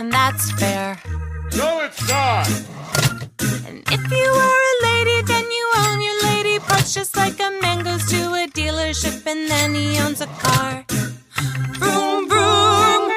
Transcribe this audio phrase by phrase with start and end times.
[0.00, 0.96] and that's fair.
[1.58, 2.48] No, it's not!
[3.68, 7.50] And if you were a lady, then you own your lady parts, just like a
[7.60, 10.86] man goes to a dealership and then he owns a car.
[11.78, 13.12] Vroom, vroom.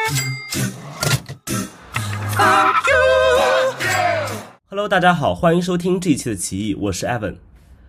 [2.36, 3.00] Fuck you!
[4.68, 7.38] Hello，大家好，欢迎收听这一期的奇异，我是 Evan。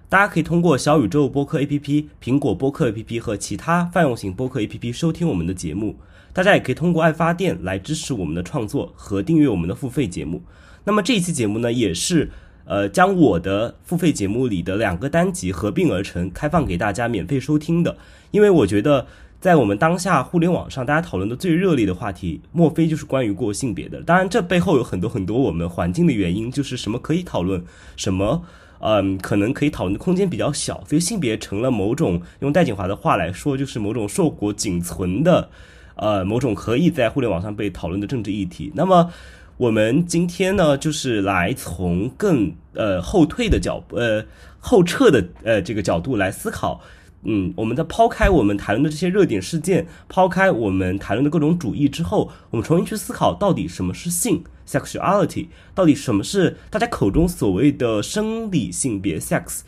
[0.09, 5.97] 大家可以通过小宇宙播客 APP、苹果播客 APP 和其他泛用型播客 APP 收听我们的节目。
[6.35, 10.43] 大家也可以通过爱发电来支持我们的创作和订阅我们的付费节目。
[10.85, 12.31] 那么这一期节目呢，也是
[12.67, 17.97] 呃将我的付费节目里的两个单集合并而成，开放给大家免费收听的。
[18.33, 19.07] 因为我觉得。
[19.41, 24.01] 在我们当下互联网上，大家讨论的最热烈的话题，莫非就是关于过性别的？
[24.01, 27.63] 当然，这背后有很多很多我们环境的原因，就是什么可以讨论，
[27.95, 28.43] 什么，
[28.79, 35.51] 嗯，可能可以讨论的空间比较小，所以性别成了某种用戴锦华的话来说，就是某种硕果仅存的，
[35.97, 38.73] 呃，某种可以在互联网上被讨论的政治议题。
[38.75, 39.13] 那么，
[39.57, 44.25] 我们今天呢，就是来从更呃后退的角，呃
[44.59, 46.81] 后撤的呃这个角度来思考。
[47.27, 59.61] 嗯，我们在抛开我们谈论的这些热点事件，抛开我们谈论的各种主义之后，我们重新去思考，到底什么是性 （sexuality），到底什么是大家口中所谓的生理性别 （sex），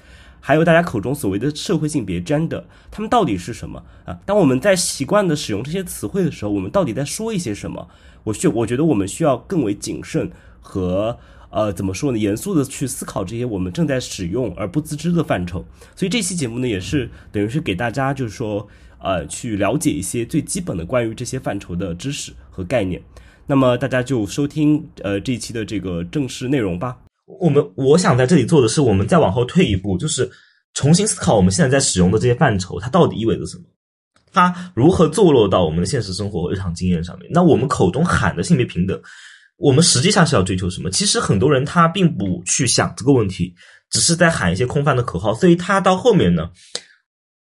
[0.47, 4.17] 还有大家口中所谓的社会性别 （gender），它们到底是什么啊？
[4.25, 7.89] 当我们在习惯的使用这些词汇的时候，我们到底在说一些什么？
[8.23, 10.31] 我需我觉得我们需要更为谨慎
[10.61, 11.19] 和。
[11.51, 12.19] 呃，怎么说呢？
[12.19, 15.65] 严肃的去思考这些我们正在使用而不自知的范畴。
[15.97, 23.03] 所以这期节目呢，也是等于是给大家，就是说，呃，去了解一些最基本的关于这些范畴的知识和概念。
[23.47, 26.99] 那么大家就收听呃这一期的这个正式内容吧。
[27.27, 30.31] 我们我想在这里做的是，我们再往后退一步，就是
[30.75, 33.65] 重新思考我们现在在使用的这些范畴，它到底意味着什么？
[34.33, 37.29] 它如何坐落到我们的现实生活和日常经验上面？
[37.33, 39.01] 那我们口中喊的性别平等。
[39.57, 40.91] 我们实际上是要追求什么？
[40.91, 43.55] 其实很多人他并不去想这个问题，
[43.91, 45.33] 只是在喊一些空泛的口号。
[45.33, 46.51] 所以他到后面呢，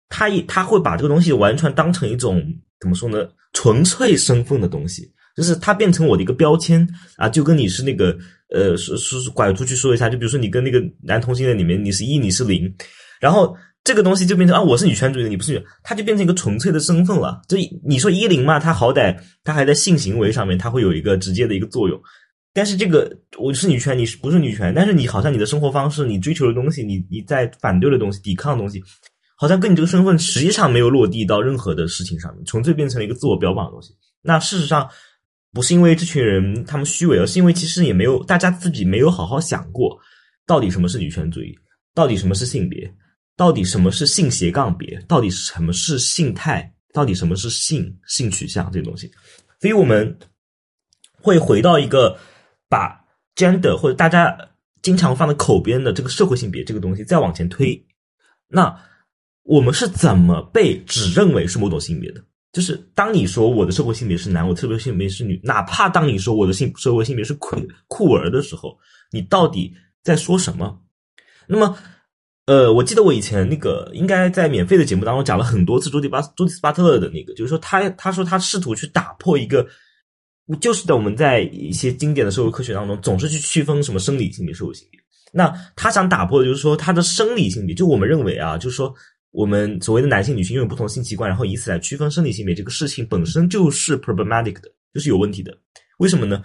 [0.07, 2.41] 他一他会把这个东西完全当成一种
[2.79, 3.27] 怎么说呢？
[3.51, 6.87] 纯粹身份的东西，就是它变成我的一个标签
[7.17, 8.17] 啊，就跟你是那个
[8.53, 12.73] 呃，说说拐出去说一下，就比如说你跟那个男同性恋里面，你是一，你是零，
[13.19, 13.55] 然后。
[13.85, 17.39] 这个东西就变成啊，我是女权主义的，你不是女，它就变成一个纯粹的身份了。
[17.47, 17.55] 就
[17.87, 22.01] 你说一零嘛，它好歹它还在性行为上面，它会有一个直接的一个作用。
[22.51, 24.73] 但是这个我是女权，你是不是女权？
[24.73, 28.81] 但是你好像你的生活方式，你追求的东西，你你在反对的东西、抵抗的东西，
[29.37, 33.93] 好像跟你这个身份实际上没有落地到任何的事情上面，纯粹变成了一个自我标榜的东西。
[34.23, 34.89] 那事实上
[35.55, 39.97] 不是因为这群人他们虚伪，而是因为其实也没有大家自己没有好好想过，
[40.45, 41.57] 到底什么是女权主义，
[41.93, 42.93] 到底什么是性别。
[43.37, 44.97] 到底什么是性斜杠别？
[45.09, 46.73] 到底什么是性态？
[46.93, 49.11] 到底什么是性性取向这些东西？
[49.59, 50.17] 所以我们
[51.19, 52.17] 会回到一个
[52.69, 52.97] 把
[53.35, 54.37] gender 或者大家
[54.81, 57.85] 经常放在口边的这个社会性别这个东西再往前推。
[58.47, 58.73] 那
[59.43, 62.23] 我们是怎么被只认为是某种性别的？
[62.55, 67.57] 就是当你说我的社会性别是男，我特别性别是女，哪怕当你说我的性社会性别是酷
[67.89, 68.77] 酷儿的时候，
[69.11, 70.79] 你到底在说什么？
[71.47, 71.77] 那么。
[72.47, 79.65] 呃，我记得我以前那个应该在免费的节目当中讲了很多次朱迪巴朱迪斯巴特的那个，就是说他他说他试图去打破一个，
[80.61, 84.99] 就是在我们在一些经典的社会科学当中总是去区分什么生理性别、社会性别。
[85.33, 88.93] 那他想打破的就是说他的生理性别，就我们认为啊，就是说
[89.35, 95.55] 我们所谓的男性、女性拥有不同性器官，然后以此来区分生理性别这个事情本身就是 problematic 的，就是有问题的。
[95.97, 96.41] 为什么呢？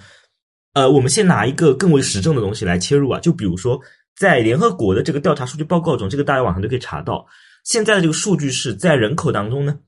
[0.73, 3.81] 呃，我们先拿一个更为实证的东西来切入啊，就比如说。
[4.17, 7.25] 在联合国的这个调查数据报告中，这个大家网上都可以查到。
[7.65, 9.79] 现在的这个数据是在人口当中呢，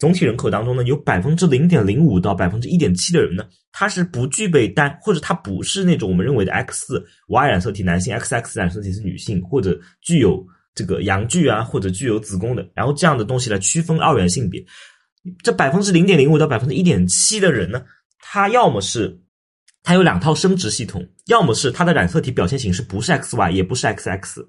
[0.00, 10.44] 总体人口当中呢，有百分之零点零五到百分之一点七的人呢，他是不具备单，或者他不是那种我们认为的 X Y 染色体男性，X X 染色体是女性，或者具有
[10.76, 14.64] 这个阳具啊，或者具有子宫的，然后这样的东西来区分二元性别。
[15.42, 17.82] 这百分之零点零五到百分之一点七的人呢，
[18.20, 19.18] 他要么是。
[19.88, 24.44] 他有两套生殖系统，要么是他的染色体表现形式不是 XY，也不是 XX，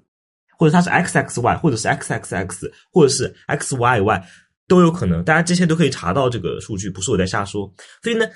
[0.58, 4.20] 或者他是 XXY，或者是 XXX，或者是 XYY，
[4.66, 5.22] 都有可能。
[5.22, 7.72] 大家这些都可以查到这个数据，不是我在瞎说。
[8.02, 8.26] 所以呢，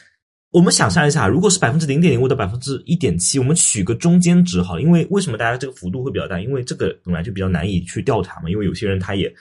[0.52, 6.38] 我们想象一下，如果是百分之零点零五到百分之一点七，我们取个中间值好，因为为什么大家这个幅度会比较大？
[6.38, 9.34] 因为这个本来就比较难以去调查嘛，因为有些人他也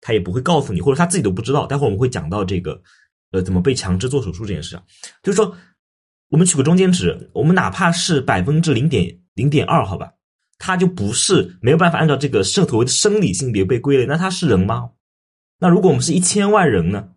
[0.00, 1.66] 他也不会告诉你，或者他自己都不知道。
[1.66, 2.80] 待会儿我们会讲到这个
[3.32, 4.82] 呃怎么被强制做手术这件事啊，
[5.22, 5.56] 就是说。
[6.30, 10.12] 我们取个中间值，我们哪怕是百分之零点零点二，好吧？
[10.58, 14.90] 他就不是没有办法按照这个生所谓的生理性别被归类，那他是人吗？
[15.58, 17.08] 那如果我们是一千万人呢？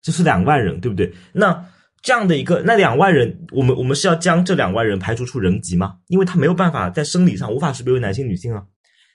[0.00, 1.12] 就是两万人，对不对？
[1.32, 1.66] 那
[2.04, 5.96] 这样的一个那两万人，我们我们是要将这两万人排除出人籍吗？
[6.08, 8.62] 因为他没有办法在生理上无法识别为男性女性啊。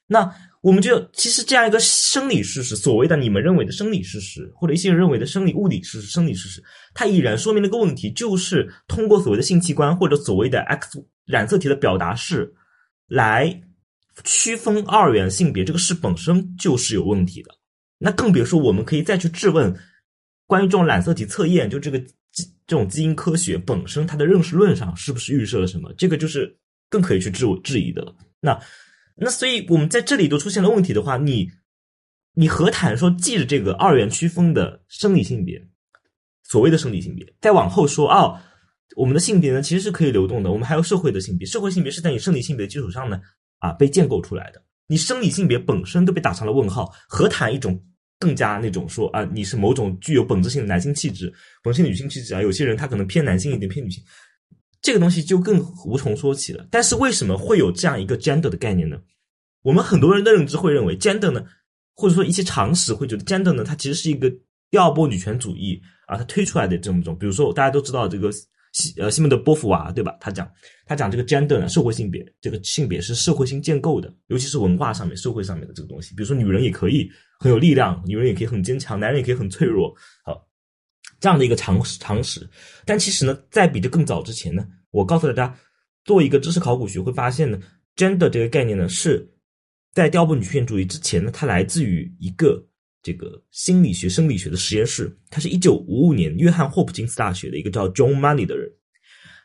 [0.08, 6.64] 那我们就其实这样一个生理事实，所谓的你们认为的生理事实，或者一些人认为的生理物理事实、生理事实，
[6.96, 12.52] 它已然说明了一个问题，就是通过所谓的性器官或者所谓的 X 染色体的表达式
[13.08, 13.62] 来
[14.24, 17.52] 区分二元性别，这个事本身就是有问题的。
[18.00, 19.78] 那更别说我们可以再去质问。
[20.48, 25.92] 关于这种染色体测验，就这个这种基因科学本身，它的认识论上是不是预设了什么？
[25.98, 26.56] 这个就是
[26.90, 28.16] 更可以去质质疑的了。
[28.40, 28.60] 那
[29.16, 31.50] 那所以我们在这里都出现了问题的话，你
[32.36, 35.62] 你何谈说记着这个二元区分的生理性别，
[36.44, 38.40] 所谓的生理性别，再往后说哦，
[38.96, 43.20] 我们的性别呢其实是可以流动的，我们还有社会的性别，社会性别是在你生理性别的基础上呢
[43.58, 47.84] 啊被建构出来的，你生理性别本身都被打上了问号，何谈一种？
[48.20, 51.34] 更加那种说啊，你是某种具有本质性的男性气质，
[51.64, 52.42] 本性女性气质啊。
[52.42, 54.04] 有些人他可能偏男性一点，偏女性，
[54.82, 56.68] 这个东西就更无从说起了。
[56.70, 59.00] 但是为什么会有这样一个 gender 的概念呢？
[59.62, 61.44] 我们很多人的认知会认为 gender 呢，
[61.96, 64.30] 或者说一些常识会觉得 gender 呢，它其实是一个
[64.70, 67.18] 第二波女权主义啊，它推出来的这么种。
[67.18, 68.30] 比如说大家都知道这个。
[68.72, 70.16] 西呃西门的波伏娃对吧？
[70.20, 70.50] 他讲
[70.86, 76.16] 他讲这个 gender 呢，社会性别，这个性别是社会性建构的，尤其是文化上面、社会上面的这个东西。
[76.16, 79.94] 比如说女人也可以很有力量，女人也可以很坚强，男人也可以很脆弱。
[80.24, 80.48] 好，
[81.20, 82.48] 这样的一个常识常识。
[82.86, 85.56] 但其实呢，在比这更早之前呢，我告诉大家，
[86.06, 87.60] 做一个知识考古学会发现呢
[87.96, 89.28] ，gender 这个概念呢，是
[89.94, 92.64] 在第二波女权主义之前呢，它来自于一个。
[93.02, 98.70] 这个心理学、生理学的实验室，他是一九五五年约翰霍普金斯大学的一个叫 John Money 的人，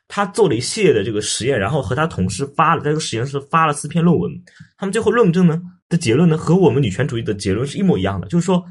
[0.08, 4.32] 他做了一系列的这个实验，然后和他同事发了在这个实验室发了四篇论文。
[4.76, 8.64] 他们最后论证呢的结论呢，和我们女权主义的结论是一模一样的，就是说，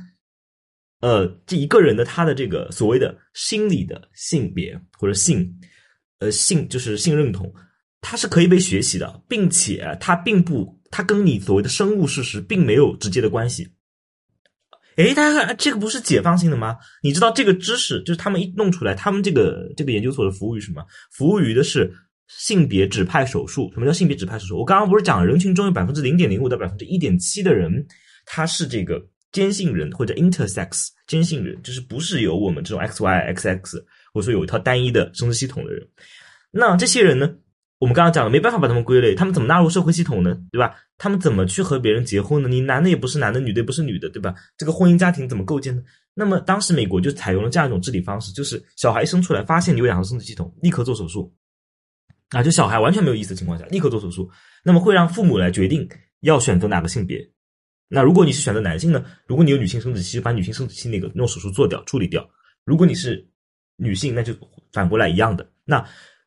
[0.99, 5.53] 呃，这一个人的他的这个所谓的心理的性别或者性，
[6.19, 7.53] 呃，性就是性认同，
[8.01, 13.67] 它是可以被学习的，并且它并不，它跟你所谓的生物事实并没有直接的关系。
[14.95, 16.77] 哎，大家看，这个不是解放性的吗？
[17.01, 20.85] 你知道这个知识就是他们一弄出来，他们这个这个研究所的服务于什么？
[21.11, 21.91] 服务于的是
[22.27, 23.71] 性别指派手术。
[23.73, 24.57] 什么叫性别指派手术？
[24.59, 27.85] 我刚刚不是讲人群中有百分之零点零五到百分之一点七的人，
[28.25, 29.01] 他是这个
[29.31, 35.87] 坚性人或者 intersex 坚性人，就是不是有我们这种 X Y X X，或者说有一套单一的生殖系统的人。
[36.51, 37.29] 那这些人呢？
[37.83, 40.33] 我们刚刚讲了，没办法把他们归类，他们怎么纳入社会系统呢？
[40.53, 40.73] 对吧？
[40.97, 42.47] 他们怎么去和别人结婚呢？
[42.47, 44.33] 你男的也不是男的，女的也不是女的，对吧？
[44.57, 45.83] 这个婚姻家庭怎么构建呢？
[46.13, 51.35] 那么当时美国就采用了这样一种治理方式，就是小孩生出来发现你有两个生殖系统，立刻做手术，
[52.29, 54.31] 啊，就小孩完全没有意思的情况下，立刻做手术，
[54.63, 55.85] 那么会让父母来决定
[56.21, 57.19] 要选择哪个性别。
[57.89, 59.03] 那如果你是选择男性呢？
[59.27, 62.21] 如果你有女性生殖器，把女性生殖器那个用手术做掉处理掉；
[62.63, 63.27] 如果你是
[63.75, 64.33] 女性，那就
[64.71, 65.45] 反过来一样的。
[65.65, 65.85] 那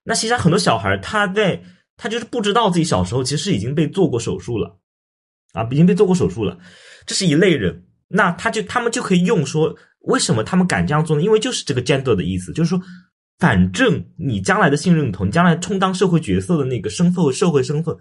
[0.08, 1.60] 那其实很多小孩他在
[1.96, 4.78] 他就是不知道自己小时候其实已经被做过手术了，
[5.52, 6.56] 啊，已经被做过手术了，
[7.04, 7.82] 这是一类人。
[8.08, 11.22] 那他就他们就可以用说，为什么他们敢这样做呢？
[11.22, 12.80] 因为就是这个 gender 的意思，就是说，
[13.40, 17.96] 反正你将来的性认同，你将来充当社会角色的那个身份社会身份，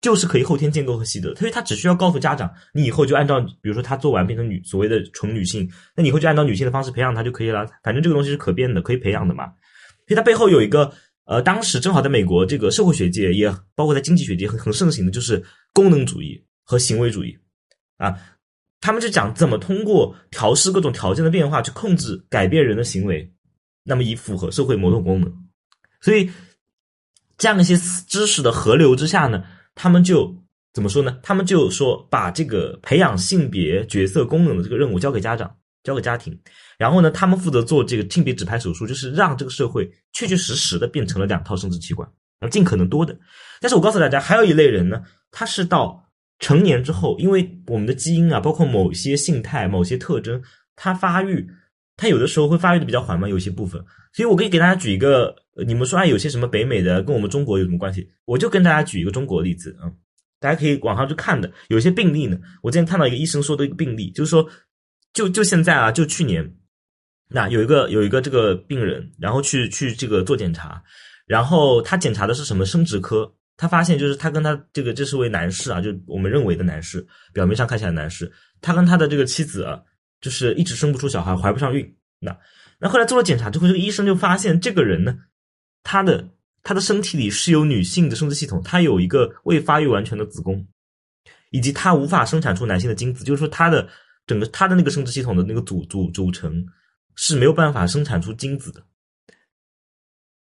[0.00, 1.34] 就是可以后天建构和习得。
[1.34, 7.66] 所以他只需要告诉家长，你以后就按照，比如说他做完变成女所谓的纯女性，那你以后就按照女性的方式培养他就可以了。
[7.82, 9.46] 反正这个东西是可变的，可以培养的嘛。
[10.06, 10.90] 所以它背后有一个。
[11.24, 17.38] 呃，当时正好在美国这个社会学界，也包括在经济学界很很盛行的，就是功能主义和行为主义，
[17.96, 18.14] 啊，
[18.80, 23.32] 他们就讲怎么通过调试各种条件的变化去控制改变人的行为，
[23.84, 25.32] 那么以符合社会某种功能。
[26.00, 26.28] 所以
[27.38, 27.76] 这样一些
[28.08, 29.44] 知识的河流之下呢，
[29.76, 30.36] 他们就
[30.72, 31.20] 怎么说呢？
[31.22, 35.56] 他们就说把这个培养性别角色功能的这个任务交给家长。
[35.82, 36.38] 交给家庭，
[36.78, 42.08] 然后呢，他们负责做这个性别指派手术，就是让这个社会确确实实的变成了两套生殖器官，
[42.38, 43.18] 然后尽可能多的。
[43.60, 46.08] 但是我告诉大家，还有一类人呢，他是到
[46.38, 50.40] 成年之后，因为我们的基因啊，包括某些性态、某些特征，
[50.76, 51.48] 它发育，
[51.96, 53.84] 它有的时候会发育的比较缓慢，有些部分。
[54.12, 55.34] 所以我可以给大家举一个，
[55.66, 58.08] 你们说啊，有些什么北美的跟我们中国有什么关系？
[58.24, 59.90] 我就跟大家举一个中国例子啊，
[60.38, 64.48] 大家可以网上去看的，有些病例呢，我之前看到一个医生说的一个病例，就是说。
[65.12, 66.56] 就就现在啊，就去年，
[67.28, 70.82] 那有一个有一个这个病人，然后去去这个做检查，
[71.26, 79.80] 然后他检查的是什么生殖科，他发现就是他跟他这个这是位男士啊，就我们认为的男士，表面上看起来男士，他跟他的这个妻子啊，
[80.20, 81.96] 就是一直生不出小孩，怀不上孕。
[82.18, 82.36] 那
[82.78, 85.14] 那后来做了检查之后，这个医生就发现这个人呢，
[85.82, 86.26] 他的
[86.62, 90.66] 他的身体里是有女性的生殖系统，他有一个未发育完全的子宫，
[91.50, 93.88] 以及他无法生产出男性的精子，就是说他的
[94.26, 96.64] 整个他的那个生殖系统的那个组组组成
[97.14, 98.82] 是没有办法生产出精子的。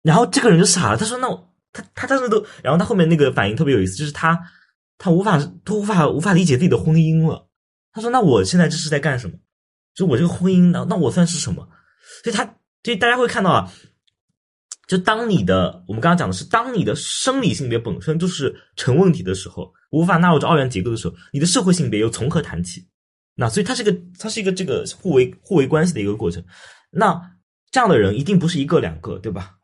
[0.02, 1.28] 然后这个人就傻了，他说：“那
[1.72, 4.40] 他他当时都，然后他后面那个反应特别有意思，就是他
[4.98, 7.50] 他无法都无法无法理解自己的婚姻了。
[7.92, 9.38] 他说：那我现在这是在干什么？
[9.94, 10.86] 就我这个婚姻呢？
[10.90, 11.68] 那我算是什么？
[12.24, 12.46] 所以他
[12.84, 13.72] 所以大家会看到啊。”
[14.88, 22.88] 就当你的，我们刚刚讲的是，当你的生理性别本身就是成问题的时候，无法纳入这二元结构的时候，你的社会性别又从何谈起？
[23.40, 26.44] 那所以它是个，它是一个这个互为互为关系的一个过程。
[26.92, 27.20] 那
[27.72, 29.56] 这样的人一定不是一个两个，对吧？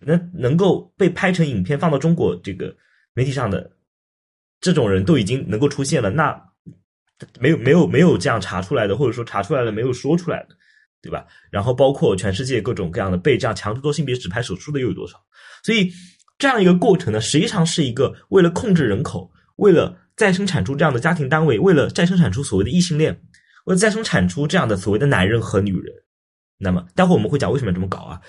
[0.00, 2.76] 那能够被拍成影片放到中国这个
[3.14, 3.72] 媒体上的
[4.60, 6.38] 这种人都已经能够出现了，那
[7.40, 10.56] 没有没有没有这样查出来的，或者说查出来了没有说出来的。
[11.00, 11.26] 对吧？
[11.50, 15.22] 然后包括全世界各种各样的被这样强制做性别指派手术的又有多少？
[15.62, 15.92] 所以
[16.38, 23.20] 这样一个过程呢，实际上是一个为了控制人口，为了再生产出这样的家庭单位，为了再生产出所谓的异性恋，
[23.64, 25.92] 为了再生产出这样的所谓的男人和女人。
[26.58, 28.20] 那么待会我们会讲为什么要这么搞啊？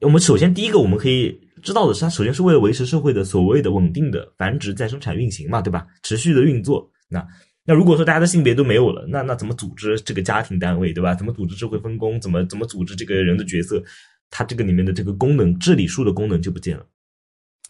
[0.00, 5.86] 我们首先第一个我们可以知道的是，它首先是为了维持社会的所谓的稳定的繁殖再生产运行嘛，对吧？
[6.02, 6.90] 持续的运作。
[7.08, 7.26] 那
[7.64, 11.14] 那如果说大家的性别都没有了，那那怎么组织这个家庭单位，对吧？
[11.14, 12.20] 怎么组织社会分工？
[12.20, 13.82] 怎么怎么组织这个人的角色？
[14.30, 16.86] 它这个里面的这个功能，治理术的功能就不见了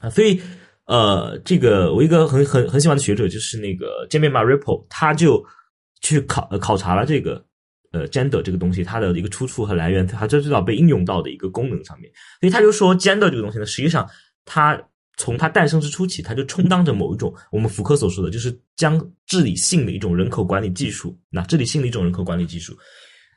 [0.01, 0.11] 啊！
[0.11, 0.39] 所以，
[0.91, 5.41] 呃，这个我一个很很很喜欢的学者就是那个 Jamie Maripple，他就
[6.03, 7.43] 去考考察了这个
[7.93, 12.11] 呃 gender 这个东西它的一个出处和来源，它最早被应用到的一个功能上面。
[12.41, 14.07] 所以他就说，gender 这个东西呢，实际上
[14.45, 14.79] 它。
[15.17, 21.15] 从它诞生之初起，它就充当着某一种我们福柯所说的，就是将治理性的一种人口管理技术。
[21.29, 22.75] 那治理性的一种人口管理技术，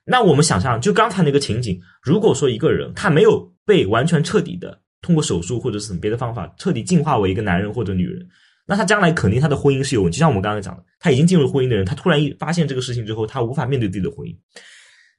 [0.05, 8.27] 那我们想象，就刚才那个情景，如果说一个人他没有被完全彻底的通过手术或者是什么别的方法彻底进化为一个男人或者女人，
[8.65, 10.17] 那他将来肯定他的婚姻是有问题。
[10.17, 14.35] 就像我们刚才讲的，他已经进入婚姻的人，他突然一发现这个事情之后，他无法面对自己的婚姻，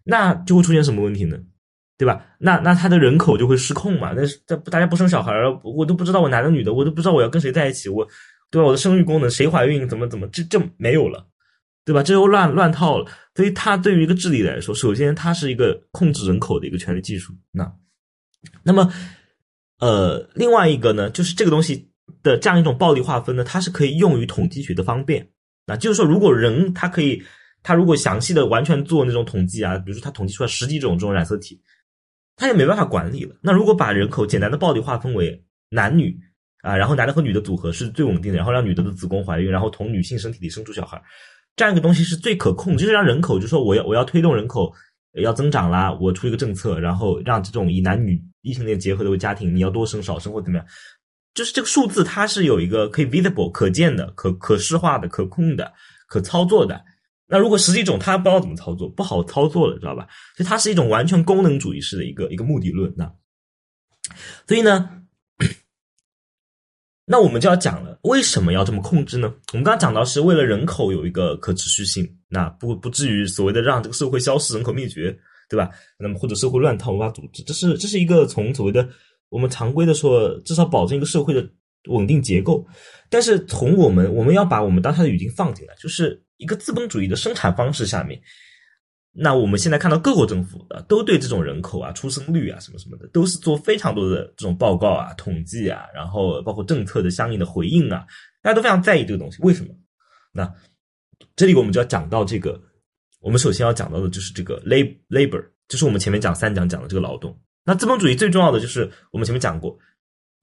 [0.03, 1.39] 那就会出现什么问题呢？
[1.97, 2.27] 对吧？
[2.39, 4.13] 那那他的人口就会失控嘛？
[4.17, 8.05] 那这大家不生小孩，我都不知道我男的女的，我都不知道我要跟谁在一起，我
[8.51, 8.67] 对吧？
[8.67, 11.25] 我的生育功能谁怀孕怎么怎么这这没有了，
[11.85, 12.03] 对吧？
[12.03, 13.09] 这又乱乱套了。
[13.37, 17.33] 所以它对于一个治理来说，首先它是一个控制人口的一个权力技术。
[17.53, 17.73] 那
[18.65, 18.93] 那么
[19.81, 21.91] 呃，另外一个呢，就是这个东西
[22.23, 25.29] 的这样一种暴力划分呢，它是可以用于统计学的方便。
[25.67, 27.23] 那就是说，如果人他可以，
[27.63, 31.61] 他如果详细的完全做那种统计啊，比如说他统计出来十几种这种染色体。
[32.37, 33.37] 他也没办法管理了。
[33.41, 36.19] 那如果把人口简单的暴力划分为男女
[36.63, 41.01] 啊，然后男的和女的组合是最稳定的，然后让女的的子宫怀孕，然后从女性身体里生出小孩，
[41.55, 44.73] 这样一个东西是最可控，就是让人口，就说我要我要推动人口
[45.23, 50.67] 要增长啦，我出一个政策，然后让这种以男女异性恋结合的为家庭，你要多生少生或怎么样，
[51.35, 55.73] 就是这个数字它是有一个可以 visible 可见的、可可视化的、可控的、
[56.09, 56.85] 可操作的。
[57.27, 60.07] 那如果十几种他不知道怎么操作，不好操作的，知道吧？
[60.37, 62.93] 所以它是一种完全功能主义式的一个一个目的论。
[62.97, 63.11] 那
[64.47, 64.91] 所以呢，
[67.07, 69.33] 那我们就要讲了，为什么要这么控制呢？
[69.53, 75.17] 我们刚刚讲到是为了人口有一个可持续性，那不不至于所谓的让这个社会消失、人口灭绝，
[75.49, 75.71] 对吧？
[75.99, 78.89] 那么或者社会乱套无法组织，这是这是一个从所谓的
[79.29, 81.47] 我们常规的说，至少保证一个社会的
[81.89, 82.67] 稳定结构。
[83.11, 86.21] 但是从我们我们要把我们当下的语境放进来，就是。
[86.37, 88.21] 一个资本主义的生产方式下面，
[89.17, 98.05] 那我们现在看到各国政府啊，都对这种人口啊、出生率啊什么什么的，都是做非常多的这种报告啊、统计啊，然后包括政策的相应的回应啊，
[98.43, 99.39] 大家都非常在意这个东西。
[99.43, 99.73] 为什么？
[100.33, 100.53] 那
[101.37, 102.61] 这里我们就要讲到这个，
[103.21, 107.39] 我们首先要讲到的就是这个 lab labor，就是我们前面讲三讲讲的这个劳动。
[107.65, 109.79] 那资本主义最重要的就是我们前面讲过，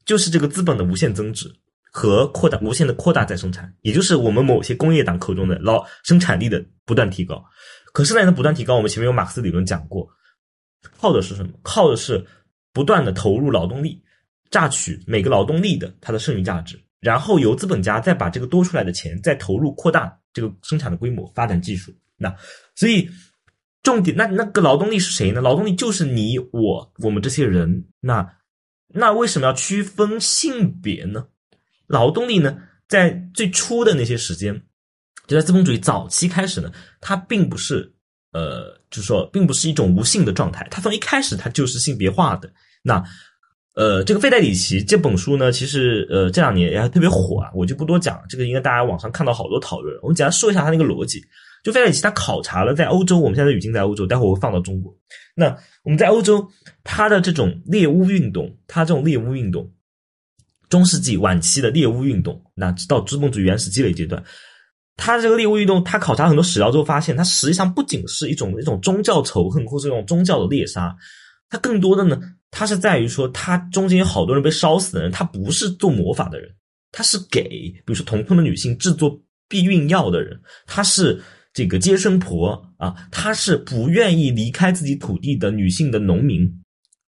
[0.05, 1.53] 就是这个资本的无限增值。
[1.93, 7.43] 和扩大无限的扩大再生产，也就是我们某些工业党口中的劳生产力的不断提高。
[7.91, 10.09] 可是呢，不断提高，我们前面有马克思理论讲过，
[10.99, 11.51] 靠的是什么？
[11.61, 12.25] 靠的是
[12.73, 14.01] 不断的投入劳动力，
[14.49, 21.93] 榨取每个劳动力的它的剩余价值，然后由资本家再把这个多出来的钱再投入扩大这个生产的规模，发展技术。
[22.17, 22.35] 那
[22.75, 23.09] 所以
[23.83, 25.41] 重点，那那个劳动力是谁呢？
[25.41, 27.85] 劳动力就是你我我们这些人。
[27.99, 28.37] 那
[28.87, 31.25] 那为什么要区分性别呢？
[31.87, 32.57] 劳动力呢，
[32.87, 34.61] 在最初的那些时间，
[35.27, 37.91] 就在资本主义早期开始呢，它并不是，
[38.33, 42.51] 呃，就是说，并不是一种无性的状态，它从一开始它就是性别化的。
[42.83, 43.03] 那，
[43.75, 49.97] 呃，这个费代里奇这本书呢，其实呃这两年也特别火啊，我就不多讲，这个应该大家网上看到好多讨论。
[50.01, 51.23] 我们简单说一下它那个逻辑，
[51.63, 54.93] 就费代里奇他考察了在欧洲，我们现在语境在欧洲，待会儿我会放到中国。
[55.35, 56.45] 那我们在欧洲，
[56.83, 59.71] 他的这种猎巫运动，他这种猎巫运动，
[60.67, 64.21] 中世纪晚期的猎巫运动，那到资本主义原始积累阶段，
[64.97, 70.95] 他这个猎巫运动，他考察很多史料之后发现，它实际上不仅是一种一种宗教仇恨，或是一种宗教的猎杀，
[71.49, 72.19] 它更多的呢，
[72.51, 76.49] 它是在于说，它中间有好多人被烧死的人，他不是做魔法的人，
[76.91, 81.19] 他是给比如说同村的女性制作避孕药的人，他是
[81.53, 86.47] 这个接生婆啊，他是不愿意离开自己土地的女性的农民，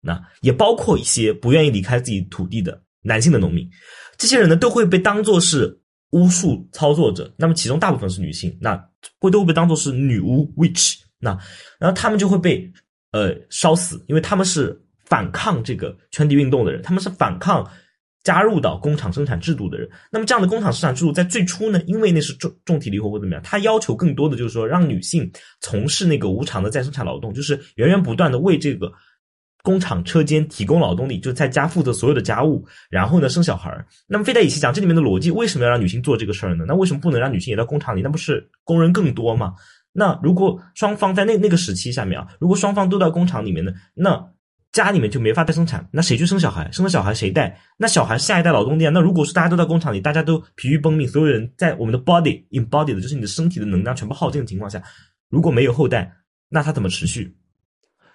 [0.01, 3.69] 那也包括一些不愿意离开自己土地的男性的农民，
[4.17, 5.80] 这些人呢都会被当作是
[6.11, 8.81] 巫术操作者，那么其中大部分是女性，那
[9.19, 11.31] 会都会被当作是女巫 witch，那
[11.79, 12.71] 然后他们就会被
[13.11, 17.69] 呃烧死，因为他们是反抗这个圈地运动的人，他们是反抗
[18.23, 19.89] 加入到工厂生产制度的人。
[20.11, 28.91] 那么这样的工厂生产制度在最初呢，因为那是重重体力活或怎么样，它要求更多的就是说让女性从事那个无偿的再生产劳动，就是源源不断的为这个
[29.63, 33.85] 工厂车间提供劳动力，就在家负责所有的家务，然后呢生小孩。
[34.07, 36.65] 那么费代以奇讲这里面的逻辑，为什么要让女性做这个事儿呢？
[36.67, 38.01] 那为什么不能让女性也到工厂里？
[38.01, 39.53] 那不是工人更多吗？
[39.93, 44.25] 那如果双方在那那个时期下面啊，如果双方都到工厂里面呢，那
[44.71, 46.71] 家里面就没法再生产，那谁去生小孩？
[46.71, 47.59] 生了小孩谁带？
[47.77, 48.89] 那小孩下一代劳动力啊。
[48.89, 54.81] 那如果是大家都在工厂里，大家都疲于奔命，所有人在我们的 body embodied 就是你的身体的能量全部耗尽的情况下，
[55.29, 56.09] 如果没有后代，
[56.47, 57.35] 那它怎么持续？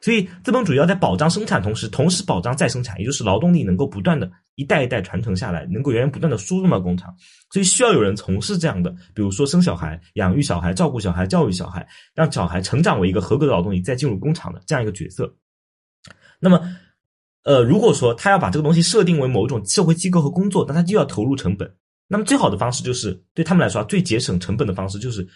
[0.01, 7.15] 所以资本主义要在保障生产同时，同时保障再生产，也就是劳动力能够不断的一代一代传承下来，能够源源不断的输入到工厂。
[7.53, 15.35] 所以需要有人从事这样的，比如说生小孩、养育小孩、照顾小孩、教育小孩，让小孩成长为一个合格的劳动力，再进入工厂的这样一个角色。
[16.39, 16.61] 那么，
[17.45, 21.73] 呃，如果说他要把这个东西设定为某一种社会机构和工作，那他就要投入成本。
[22.09, 25.27] 那么最好的方式就是对他们来说最节省成本的方式就是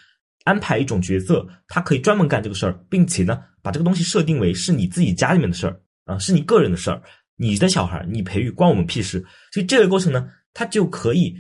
[0.45, 7.03] 安排一种角色，他可以专门干这个事儿，并且呢，把这个东西设定为是你自己家里面的事儿啊，是你个人的事儿，
[7.37, 9.25] 你的小孩你培育关我们屁事。
[9.53, 11.37] 所以这个过程呢，他就可以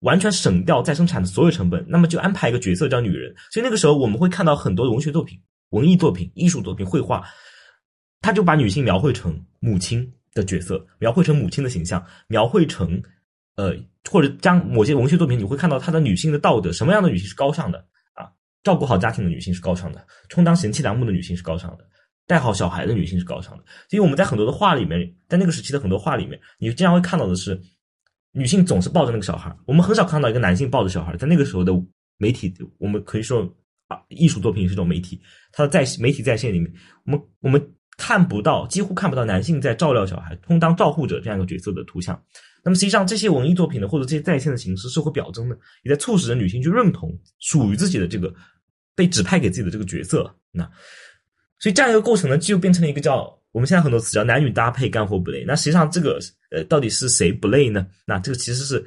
[0.00, 1.84] 完全省掉再生产的所有成本。
[1.88, 3.34] 那么就安排一个角色叫女人。
[3.50, 7.24] 所以那个时候我们会看到很多文学作品、文艺作品、艺术作品、绘画。
[8.20, 13.02] 他就把女性描绘成母亲的角色，描绘成母亲的形象，描绘成，
[13.56, 13.76] 呃，
[14.10, 17.84] 或者将某些文学作品，你会看到她的女性的道德，什么样的女性是高尚的？
[18.64, 21.84] 照顾好家庭的女性是高尚的，充当贤妻良母的女性是高尚的，
[22.26, 23.62] 带好小孩的女性是高尚的。
[23.88, 27.60] 所以我们在很多的画里面，在那个时期的很多画里面，你经常会看到的是，
[28.32, 31.16] 女性总是抱着那个小孩，我们很少看到一个男性抱着小孩。
[31.16, 31.72] 在那个时候的
[32.16, 33.42] 媒体，我们可以说
[33.86, 35.20] 啊，艺术作品是一种媒体，
[35.52, 36.72] 它的在媒体在线里面，
[37.04, 37.70] 我们我们。
[37.96, 42.20] 看不到，几乎看不到男性在照料小孩、充当照护者这样一个角色的图像。
[42.64, 48.34] 那么实际上，这些文艺作品呢，或者这些在线的形式、社会表征呢，也在促使着女性去认同属于自己的这个
[48.94, 50.34] 被指派给自己的这个角色。
[50.50, 50.64] 那
[51.58, 55.44] 所以这样一个过程呢，就变成了一个叫我们现在很多词叫男女搭配干活不累。
[55.46, 56.18] 那实际上这个
[56.50, 57.86] 呃，到底是谁不累呢？
[58.06, 58.82] 那这个其实是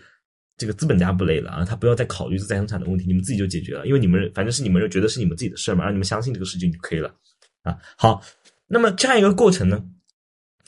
[0.58, 7.13] 这个资本家不累了啊，他不要再考虑再生产的问题，你们自己就解决了，因为你们反正是你们觉得是你们自己的事儿嘛，让你们相信这个事情就可以了
[7.62, 7.78] 啊。
[7.96, 8.24] 好。
[8.70, 9.82] 那么这样一个过程呢，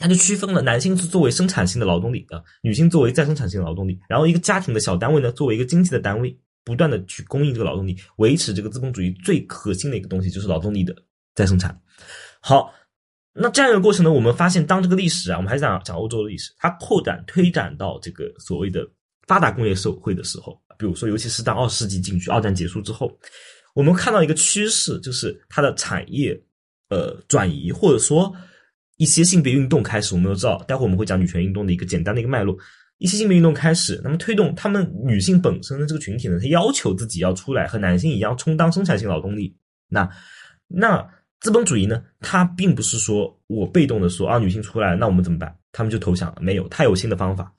[0.00, 4.00] 它就区分了男性是作为生产性的劳动力啊，女性作为再生产性的劳动力。
[4.08, 6.34] 然后一个家庭的小单位呢，作为一个经济的单位，
[6.64, 10.96] 不断的去供应这个劳动力，维持这个资本主义最核心的一个东西就是劳动力的
[11.34, 11.78] 再生产。
[12.40, 12.72] 好，
[13.34, 18.88] 那这样一个过程呢，我们发现当这个历史啊，我们还是讲讲欧洲的历史，它扩展推展到这个所谓的
[19.28, 23.12] 发达工业社会的时候，比如说尤其是当二十世纪进去，二战结束之后，
[23.74, 26.42] 我们看到一个趋势，就是它的产业。
[26.90, 28.34] 呃，转移或者说
[29.00, 32.54] 一些性别运动开始，我们都知道，待会我们会讲女权运动的一个简单的一个脉络。
[32.98, 39.56] 一些性别运动开始，那么推动他们女性本身的这个群体呢，她要求自己要出来和男性一样充当生产性劳动力。
[39.88, 40.06] 那
[40.68, 41.02] 那
[41.40, 45.56] 资本主义呢，它并不是说我被动的说啊，女性出来，那我们怎么办？
[45.72, 46.36] 他们就投降了？
[46.42, 47.50] 没有，他有新的方法。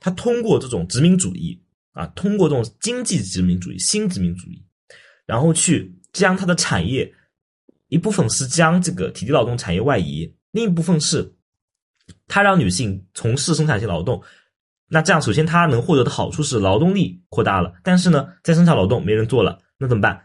[0.00, 1.58] 他通过这种殖民主义
[1.92, 4.62] 啊，通过这种经济殖民主义、新殖民主义，
[5.24, 7.10] 然后去将它的产业。
[7.88, 11.34] 一部分是将这个体力劳动产业外移，另一部分是，
[12.26, 14.22] 他让女性从事生产性劳动。
[14.88, 20.20] 那这样，首先他能获得的好处是劳动力扩大了，但是呢，在生产劳动没人做了，那怎么办？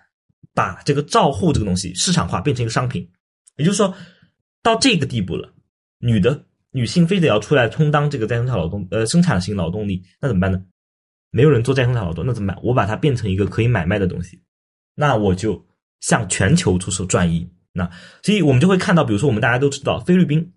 [0.55, 3.07] 把这个照护这个东西市场化，变成一个商品。
[3.57, 3.93] 也就是说，
[4.63, 5.53] 到这个地步了，
[5.99, 10.59] 女的女性非得要出来充当这个再生产劳动，呃，生产型劳动力，那怎么办呢？
[11.29, 12.63] 没有人做再生产劳动，那怎么办？
[12.63, 14.41] 我把它变成一个可以买卖的东西，
[14.95, 15.63] 那我就
[15.99, 17.47] 向全球出售转移。
[17.77, 17.89] 那，
[18.23, 20.49] 所以我们就会看到，比如说，我们大家都知道，菲律宾，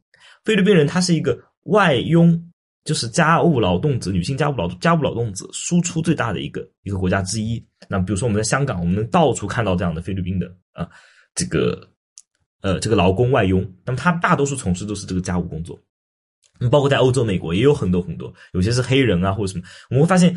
[0.45, 2.41] 菲律宾人他是一个外佣，
[2.85, 7.61] 就是家务劳动者、女性家务劳家务劳动者输出最大的一个一个国家之一。
[7.89, 10.89] 那比如说我们在香港，我们能到处看到这样的菲律宾的啊，
[11.35, 11.89] 这个
[12.61, 15.77] 呃这个劳工外佣，那么他大多数从事都是这个家务工作。
[16.71, 20.35] 包括在欧洲、美国也有很多很多，有些是黑人啊或者什么，我们会发现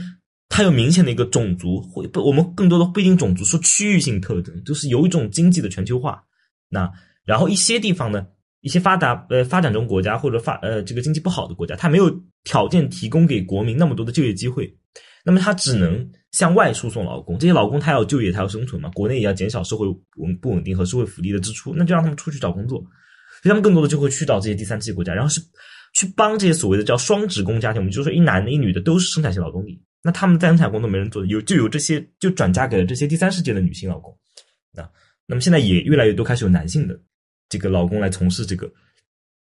[0.50, 6.24] 它有明显的一个种族，会不我们更多的不一定种族，说区域性特征，就是有一种经济的全球化。
[6.72, 6.92] 那
[7.26, 8.26] 然后一些地方呢，
[8.62, 12.10] 一些发达呃发展中国家或者发呃这个经济不好的国家，它没有
[12.44, 14.76] 条件提供给国民那么多的就业机会，
[15.24, 25.40] 那么它只能向外输送劳工，这些劳工他要就业，他要生存嘛，国内也要减少社会稳不稳定和社会福利的支出，那就让他们出去找工作，所以他们更多的就会去到这些第三世界国家，然后是。
[25.94, 34.18] 去帮这些所谓的叫双职工家庭，我们就说一男的、一女的都是生产性劳动力，那他们在生产工作没人做，有就有这些就转嫁给了这些第三世界的女性劳工，
[34.78, 34.88] 啊，
[35.32, 37.00] 那么现在也越来越多开始有男性的
[37.48, 38.70] 这个老公来从事这个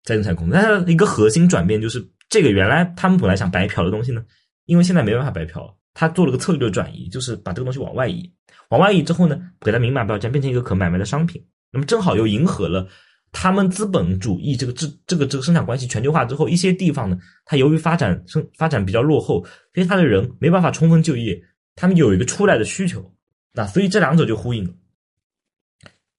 [0.04, 4.22] 在生产工作，但是一个核心转变就是这个原来他们本来想白嫖的东西呢，
[4.66, 8.30] 因为现在没办法白嫖了，他做了个策略的转移，就是把这个东西往外移，
[8.68, 12.86] 往外移之后呢，给它明码标价，变成一个可买卖的商品，那么正好又迎合了。
[13.32, 19.42] 他们资本主义这个这这个这个生产关系全球化之后，一些地方呢，它由于发展生发展比较落后，
[19.74, 21.42] 所以他的人没办法充分就业，
[21.76, 23.14] 他们有一个出来的需求，
[23.54, 24.74] 那所以这两者就呼应了。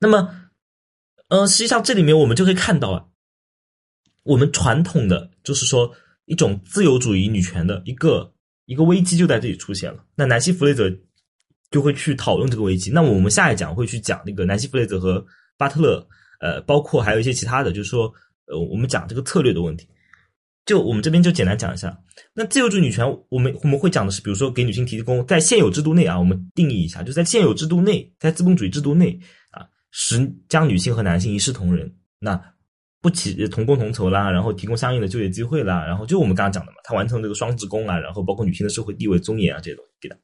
[0.00, 0.50] 那么，
[1.28, 3.04] 呃，实际上这里面我们就可以看到啊，
[4.22, 5.94] 我们传统的就是说
[6.26, 8.32] 一种自由主义女权的一个
[8.66, 10.04] 一个危机就在这里出现了。
[10.14, 10.90] 那南希弗雷泽
[11.70, 12.90] 就会去讨论这个危机。
[12.90, 15.24] 那么我们下一讲会去讲那个南希弗雷泽和
[15.56, 16.06] 巴特勒。
[16.40, 18.14] 呃，包括还有一些其他的，就是说，
[18.46, 19.88] 呃，我们讲这个策略的问题，
[20.64, 21.98] 就我们这边就简单讲一下。
[22.32, 29.18] 那自由主义女权，我们我们会讲的是，比如说给女性提供在现有制度内啊，我们定义一下，就在现有制度内，在资本主义制度内，
[30.00, 32.40] 使将女性和男性一视同仁，那
[33.00, 40.16] 不起同工同酬啦，然后提供相应的就业机会啦，然后就我们刚刚讲的嘛，他完成这个双职工啊，然后包括女性的社会地位尊严啊这些东西给他。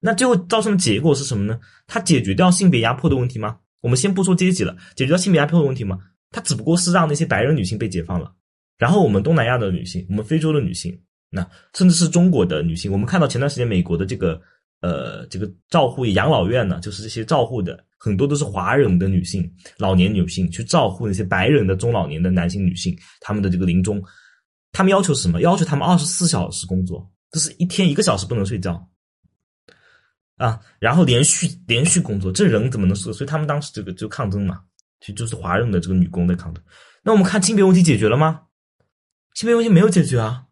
[0.00, 1.60] 那最后造成的结果是什么呢？
[1.86, 3.58] 它解决掉性别压迫的问题吗？
[3.80, 6.00] 我们先不说阶级了，解决掉性别压迫的问题吗？
[6.32, 8.34] 它只不过是让那些白人女性被解放了，
[8.76, 14.40] 然后我们东南亚的女性，我们非洲的女性，那甚至是中国的女性，我们看到前段时间美国的这个
[14.82, 24.02] 呃这个照护养老院呢，就是这些照护的很多都是华人的女性，老年女性去照护那些白人的中老年的男性女性，他们的这个临终，
[24.72, 25.40] 他们要求什么？
[25.40, 28.86] 要求他们二十四小时工作，就是一天一个小时不能睡觉。
[30.36, 33.12] 啊，然后连续连续工作，这人怎么能说？
[33.12, 34.60] 所以他们当时这个就抗争嘛，
[34.98, 36.64] 就就是华人的这个女工在抗争。
[37.04, 38.40] 那我们看性别问题解决了吗？
[39.34, 40.46] 性别问题没有解决啊。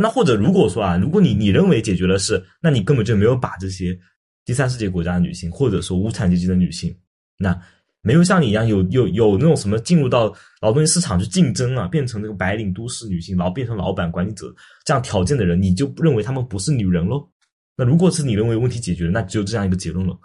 [0.00, 3.98] 那或者如果说啊，如果你你认为解决了是，那你根本就没有把这些
[4.44, 6.96] 第三世界国家的女性，或者说无产阶级的女性，
[7.38, 7.60] 那
[8.02, 14.54] 没有像你一样有有有那种什么进入到劳动力市场去竞争啊，变成这个白领都市女性，然后变成老板管理者
[14.84, 17.28] 这样条件的人，你就认为他们不是女人喽？
[17.76, 20.16] 那如果是你认为问题解决了，那只有这样一个结论了。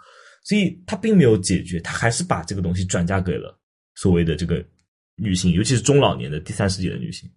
[0.44, 3.56] 所以他并没有解决，他还是把这个东西转嫁给了
[3.94, 4.64] 所谓的这个
[5.16, 7.30] 女性，尤其是中老年的第三世界的女性。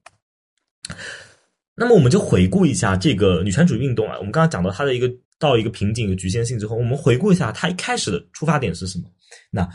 [1.75, 9.05] 那么我们就回顾一下这个女权主义运动啊，我们刚刚讲到它的一个到一个瓶颈、一个局限性之后，我们回顾一下它一开始的出发点是什么？
[9.51, 9.67] 那。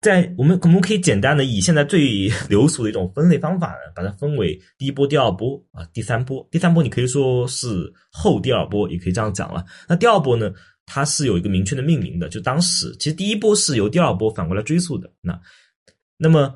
[0.00, 6.46] 在我们我们可以简单的以现在最 流俗的一种分类方法呢，把它分为第一波、第二波啊、第三波。
[6.52, 9.64] 第三波你可以说是后第二波，也可以这样讲了。
[9.88, 10.52] 那第二波呢，
[10.86, 15.10] 它是有一个明确的命名的，就当时其实第一波是由第二波反过来追溯的。
[15.20, 15.36] 那
[16.16, 16.54] 那么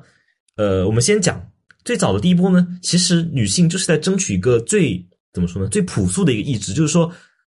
[0.55, 1.45] 呃，我们先讲
[1.83, 7.11] 最早的第一波呢，其实女性就是在争取一个最怎么说呢，最朴素的一个意志，就是说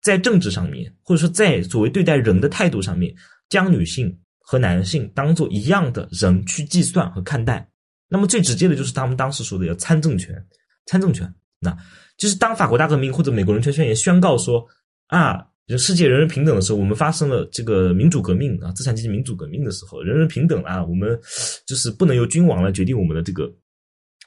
[0.02, 3.14] 在政治上面，或者说在所谓对待人的态度上面，
[3.48, 4.16] 将女性。
[4.46, 7.66] 和男性当做一样的人去计算和看待，
[8.10, 10.36] 那么最直接的就是他们当时说的要参政权，
[10.84, 11.26] 参政权，
[11.60, 11.74] 那
[12.18, 14.62] 就是当法国大革命或者美国人权宣言宣告说
[15.06, 15.42] 啊，
[15.78, 21.18] 世界人人平等的时候，我们发生了这个民主革命啊，资产阶级民主革命的时候，人人平等啊，我们
[21.66, 23.50] 就是不能由君王来决定我们的这个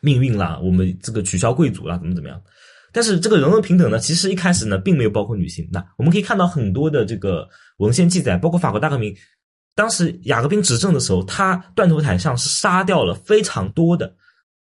[0.01, 2.41] 命运啦，我们这个取消贵族啦，怎么怎么样？
[2.93, 5.67] 但是这个人人平等呢，其实一开始呢，并没有包括女性。
[5.71, 9.15] 那我们可以看到很多的这个文献记载，包括法国大革命。
[9.75, 14.15] 当时雅各宾执政的时候，他断头台上是杀掉了非常多的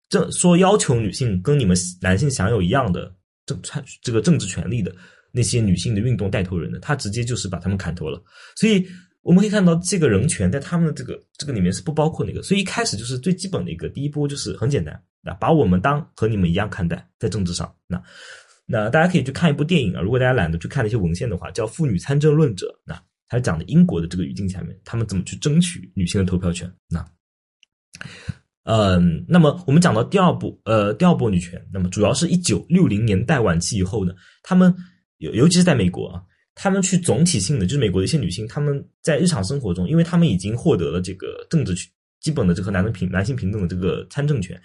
[0.09, 3.57] 这说要求女性跟你们男性享有一样的政
[4.03, 4.93] 这个政治权利的
[5.31, 8.21] 那些女性的运动带头人的，他直接就是把他们砍头了。
[8.57, 8.85] 所以
[9.23, 12.43] 我们可以看到，这个人权在他们的这个这个里面是不包括那个。
[12.43, 17.75] 所以一开始就是最基本的一个第一波就是很简单那，把我们当和你们一样看待在政治上。
[17.87, 18.03] 那
[18.65, 22.97] 那大家可以去看一部电影啊，如果大家懒得去看那些文献的话，叫《妇女参政论者》那。
[23.29, 26.73] 它讲的英国的这个语境下面，他们怎么去争取女性的投票权？
[26.89, 27.05] 那，
[28.62, 34.73] 嗯，那么我们讲到第二步，呃，第二波女权，那么主要是一九六零年代晚期以后呢，他们
[35.19, 36.23] 尤尤其是在美国啊，
[36.55, 44.57] 他们去总体性的，就是美国的一些女性，她们在日常生活中，因为她们已经获得了这个政治权基本的这个男的平男性平等的这个参政权，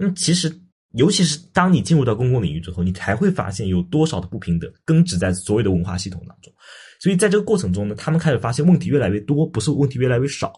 [0.00, 0.50] 那么其实
[0.92, 6.50] 尤其是当你进入到公共领域之后，你才会发现有多少的不平等根植在所有的文化系统当中，
[6.98, 10.52] 所以在这个过程中呢，他们开始发现问题越来越多，不是问题越来越少，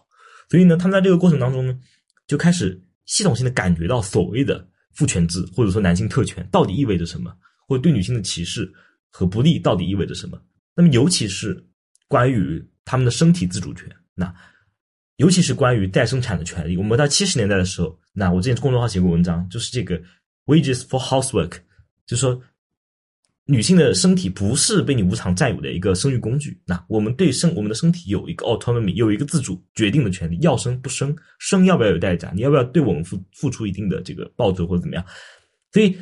[0.49, 1.77] 所以呢，他们在这个过程当中呢，
[2.25, 7.35] 就开始系统性的感觉到所谓的父权制或者说男性特权到底意味着什么，
[7.67, 8.71] 或者对女性的歧视
[9.09, 10.41] 和不利到底意味着什么。
[10.73, 11.61] 那么尤其是
[12.07, 14.33] 关于他们的身体自主权，那
[15.23, 16.75] 尤其是关于再生产的权利。
[16.75, 19.97] 我们到七十年代的时候，那我之前公众号写过文章，就是这个
[20.47, 21.51] wages for housework，
[22.05, 22.39] 就是说
[23.45, 26.61] 女性的身体不是被你无偿占有的一个生育工具。
[26.65, 35.05] 那我们对生我们的身体有一个 autonomy，有一个自主决定的权利，要生不生，生要不要有代价，你要不要对我们付付出一定的这个报酬或者怎么样？
[35.71, 35.97] 所以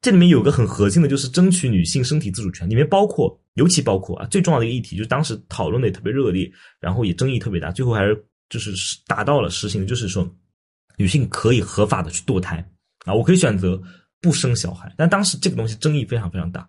[0.00, 8.72] 这里面有个很核心的，就是争取女性身体自主权，里面包括，尤其包括啊，最重要的一个议题，就是当时讨论的也特别热烈，然后也争议特别大，最后还是就是
[9.06, 10.26] 达到了实行，就是说
[10.96, 12.66] 女性可以合法的去堕胎
[13.04, 13.78] 啊，我可以选择
[14.22, 16.66] 不生小孩，但当时这个东西争议非常非常大。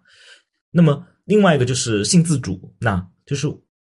[0.69, 3.47] 那么另外一个就是性自主，那就是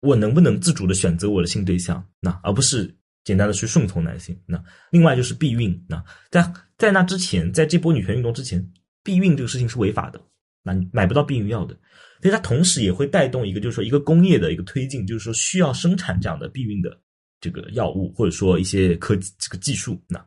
[0.02, 4.38] 我能不能自主的选择我的性对象，那而不是简单的去顺从男性。
[4.46, 8.70] 那另外就是避孕，那在在那之前，在这波女权运动之前。
[9.04, 10.22] 避孕这个事情是违法的，
[10.64, 11.74] 那你买不到避孕药的，
[12.22, 16.96] 所以它同时也会带动一个，就是说一个工业的一个推进，就是说需要生产这样的避孕的
[17.40, 20.00] 这个药物，或者说一些科技这个技术。
[20.08, 20.24] 那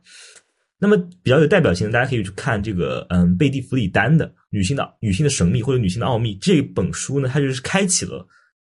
[0.78, 8.26] 那么比较有代表性的，大家可以去看这个，嗯，贝蒂弗里丹的《女性的女性的神秘或者女性的奥秘》这本书呢，它就是开启了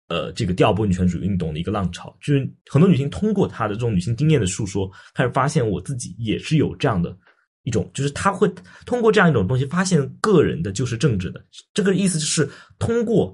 [0.07, 7.15] 呃这个第二波女权主义运动的一个浪潮，就是很多女性通过她的这种女性经验的述说，开始发现我自己也是有这样的。
[7.63, 8.51] 一种就是他会
[8.85, 11.43] 通过这样一种东西发现个人的就是政治的，
[11.73, 13.33] 这个意思就是通过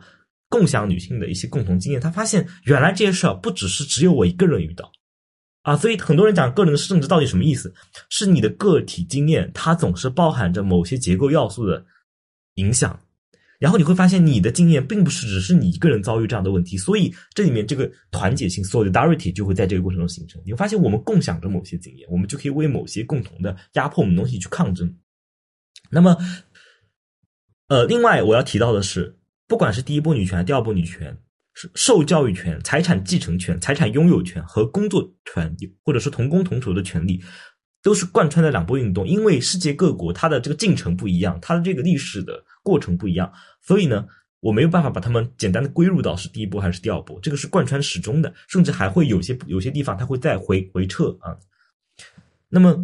[0.50, 4.92] 共享女性的一些共同经验，他发现原来这些事儿不只是只有我一个人遇到
[5.64, 7.74] 啊，所以很多人讲个人的政治到底什么意思？
[8.10, 11.86] 是你的个体经验，它总是包含着某些结构要素的
[12.56, 12.98] 影响。
[13.60, 20.42] 然后你会发现，你的经验并不是只是你一个人遭遇这样的问题，所以这里面这个团结性 （solidarity） 就会在这个过程中形成。
[20.46, 24.96] 你会发现，我们共享着某些经验，我们就可以为某些共同的压迫我们东西去抗争。
[25.90, 26.18] 那么，
[27.68, 29.18] 呃，另外我要提到的是，
[29.48, 31.18] 不管是第一波女权、第二波女权，
[31.54, 37.24] 是受教育权、财产继承权、财产拥有权和工作权，或者说同工同酬的权利。
[37.84, 44.06] 都是贯穿的两波运动，因为世界各国它的这个进程不一样，它的这个历史的过程不一样，所以呢，
[44.42, 51.38] 我没有办法把它们简单的归入到是第一波还是第二波，这个是贯穿始终的，甚至还会有些有些地方它会再回回撤啊。
[52.50, 52.76] 那么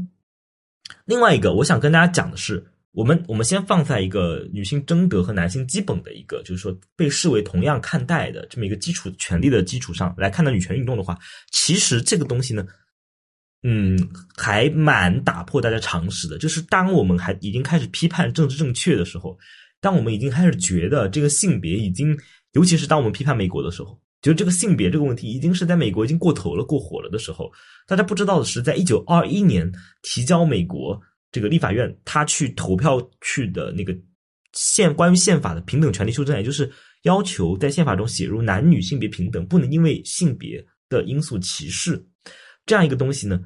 [1.06, 11.18] 另外一个我想跟大家讲的是，我们我们先放在一个女性争得和男性基本的一个就是说被视为同样看待的这么一个基础权利的基础上来看待女权运动的话，
[11.52, 12.66] 其实这个东西呢。
[13.64, 13.98] 嗯，
[14.36, 16.38] 还蛮打破大家常识的。
[16.38, 19.38] 就是当我们还已经开始批判政治正确的时候，
[19.80, 22.18] 当我们已经开始觉得这个性别已经，
[22.52, 27.52] 尤其是当我们批判美国的时候，觉得这个性别这个问题已经是在美国已经过头了、过火了的时候，
[27.88, 29.72] 大家不知道的是，在一九二一年
[30.02, 33.98] 提交美国这个立法院他去投票去的那个
[34.54, 36.70] 宪关于宪法的平等权利修正，也就是
[37.04, 42.06] 要求在宪法中写入男女性别平等，不能因为性别的因素歧视
[42.66, 43.40] 这样一个东西呢。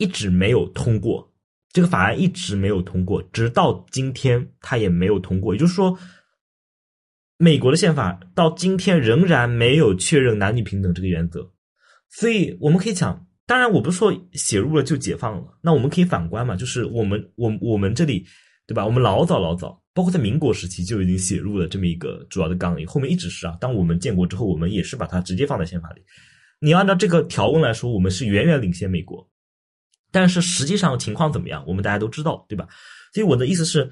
[0.00, 1.30] 一直没有通过
[1.72, 5.54] 这个法案，一直没有通过，直到今天它也没有通过。
[5.54, 5.96] 也就是说，
[7.36, 11.52] 美国的宪法到今天仍然没有确认男女平等这个原则。
[12.08, 18.26] 所以我们可以讲，当然我不是说写入了就解放了，那我们可以反观嘛，就是我们我我们这里
[18.66, 18.84] 对吧？
[18.86, 23.56] 我们老早老早，包括在民国时期就已经写入了这么一个主要的纲领，后面一直是啊。
[23.60, 26.02] 当我们建国之后，我们也是把它直接放在宪法里。
[26.58, 29.28] 你按照这个条文来说，我们是远远领先美国。
[30.12, 32.68] 但是实际上情况怎么样，我们大家都知道，对吧？
[33.12, 33.90] 所以我的意思是，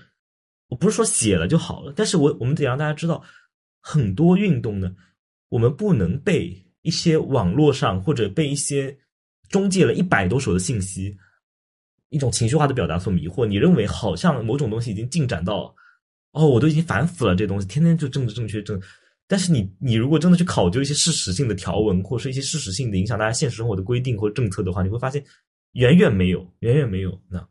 [0.69, 3.23] 我不是说写了就好了，但是我我们得让大家知道，
[3.81, 4.93] 很多运动呢，
[5.49, 8.97] 我们不能被一些网络上或者被一些
[9.49, 11.17] 中介了一百多手的信息，
[12.11, 13.47] 一种情绪化的表达所迷惑。
[13.47, 15.75] 你认为好像某种东西已经进展到，
[16.33, 18.81] 哦，我都已经烦死了，这东西天天就政治正确正，
[19.27, 25.25] 但是你你如果真的去考究一些事实性的条文，或者是一些事实性的影响大家现实生活的规定或政策的话，你会发现。
[25.73, 27.21] 远远没有，远远没有。
[27.31, 27.47] 那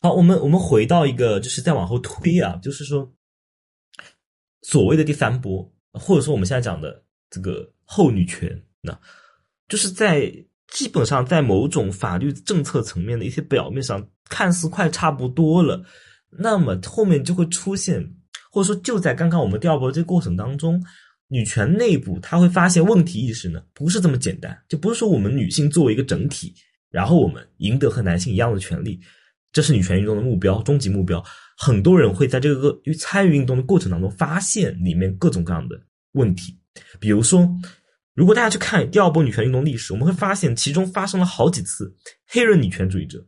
[0.00, 3.10] 好，我们我们回到一个，就是再往后推啊，就是说，
[4.62, 8.98] 所谓的第三波，或者说我们现在讲的这个后女权，那
[9.66, 10.30] 就是在
[10.68, 15.82] 基本上在某种法律政策层面的一些表面上看似快差不多了，
[16.28, 18.14] 那么后面就会出现，
[18.50, 20.84] 或者说就在刚刚我们第二波这个过程当中，
[21.28, 26.54] 女权内部他会发现问题意识呢不是这么简单，就不是说我们女性作为一个整体，
[26.90, 29.00] 然后我们赢得和男性一样的权利，
[29.52, 31.24] 这是女权运动的目标，终极目标。
[31.56, 35.80] 很多人会在这个参与运动的过程当中发现里面各种各样的
[36.12, 36.58] 问题，
[37.00, 37.48] 比如说。
[38.16, 41.92] 如果大家去看第二波女权运动历史，我们会发现其中发生了好几次
[42.28, 43.26] 黑人女权主义者，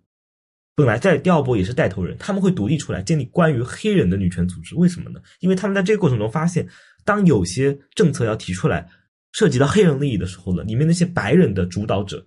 [0.77, 4.77] 本来在第二波也是带头人，他们会独立出来建立关于黑人的女权组织。
[4.77, 5.21] 为什么呢？
[5.41, 6.69] 因为他们在这个过程中发现，
[7.07, 8.87] 当有些政策要提出来
[9.33, 12.23] 涉及到黑人利益的时候呢，里面那些白人的主导者，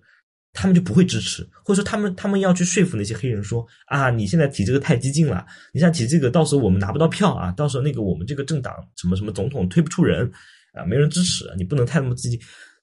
[0.52, 10.28] 他们就不会支持，或者说他们他们要去说服那些黑人说啊，你现在提这个太激进了，你现在提这个，到时候我们拿不到票啊，到时候那个我们这个政党什么什么总统推不出人。
[10.72, 12.36] 啊，没人支持，你不能太那么积极。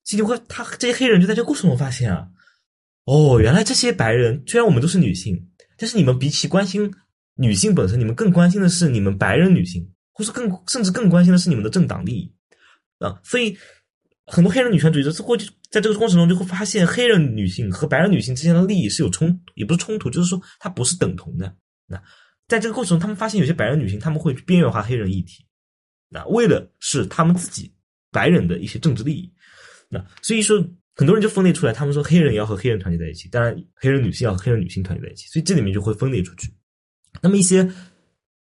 [0.03, 2.27] 积极会，他这些黑人就在这过程中发现啊，
[3.05, 5.41] 哦，原来这些白人虽然我们都是女性，
[5.77, 6.93] 但是你们比起关心
[7.37, 12.33] 女性本身，你们更关心的是你们白人女性，或是更甚至更关心的是你们的政党利益
[12.99, 13.17] 啊。
[13.23, 13.55] 所以
[14.25, 21.55] 很多黑人女权主义者过去在这个过程中就会发现，黑人女性和白人女性之间的利益是有冲，也不是冲突，就是说它不是等同的。
[21.85, 22.01] 那
[22.47, 25.45] 在这个过程中，他们发现有些白人女性他们会边缘化黑人议题，
[26.09, 27.73] 那为了是他们自己。
[28.09, 29.31] 白人的一些政治利益，
[29.89, 30.57] 那所以说
[30.95, 36.51] 很多人就分裂出来，他们说黑人要和黑人团结在一起，当然黑人女性要和黑人女性团结在一起，所以这里面就会分裂出去。
[37.21, 37.69] 那么一些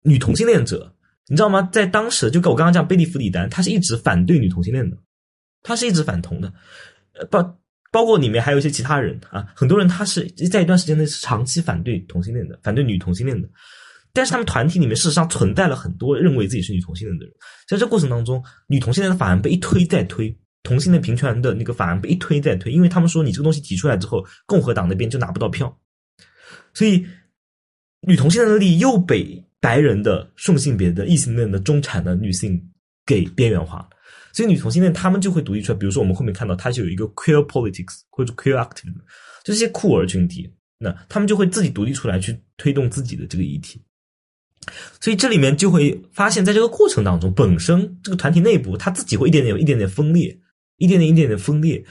[0.04, 0.93] 女同性恋者，
[1.28, 1.70] 你知道吗？
[1.72, 4.98] 在当时，就跟我刚刚讲贝蒂弗里丹，他是一直反对女同性恋的，
[5.62, 6.54] 他是一直反同的，
[7.14, 7.60] 呃，包
[7.92, 13.48] 包括里面还有一些其他人啊，很多人他是在一段时间内是长期反对同性恋的，反对女同性恋的。
[14.12, 17.34] 但是他们团体里面事实上存在了很多认为自己是女同性恋的人，
[17.68, 25.76] 在这过程当中，女同性恋的法案被一推再推，同性恋平权的那个法案被一推再推，因为他们说你这个东西提出来之后，共和党那边就拿不到票，
[26.74, 27.06] 所以
[28.02, 32.62] 女同性恋的利益又被白人的顺性别的异性恋的中产的女性
[33.06, 33.88] 给边缘化，
[34.34, 38.98] 所以女同性恋他们就会独立出来，比如说我们后面看到，它就有一个 queer politics 或者 queer activism，
[39.46, 43.82] 就这些酷儿群体，那他们就会自己独立出来去推动自己的这个议题。
[45.00, 50.38] 所以这里面就会发现，在这个过程当中，本身这个团体内部，它自己会一点点、一点点分裂，
[50.76, 51.82] 一点点、一点点分裂。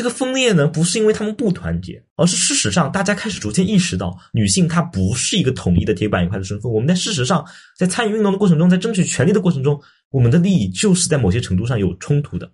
[0.00, 6.72] 这个分裂呢，不是因为他们不团结，而是事实上大家开始逐渐意识到，女性她不是一个统一的铁板一块的身份。
[6.72, 7.44] 我们在事实上，
[7.76, 12.50] 在参与运动的过程中，在争取权利的过程中，我们的利益就是在某些程度上有冲突的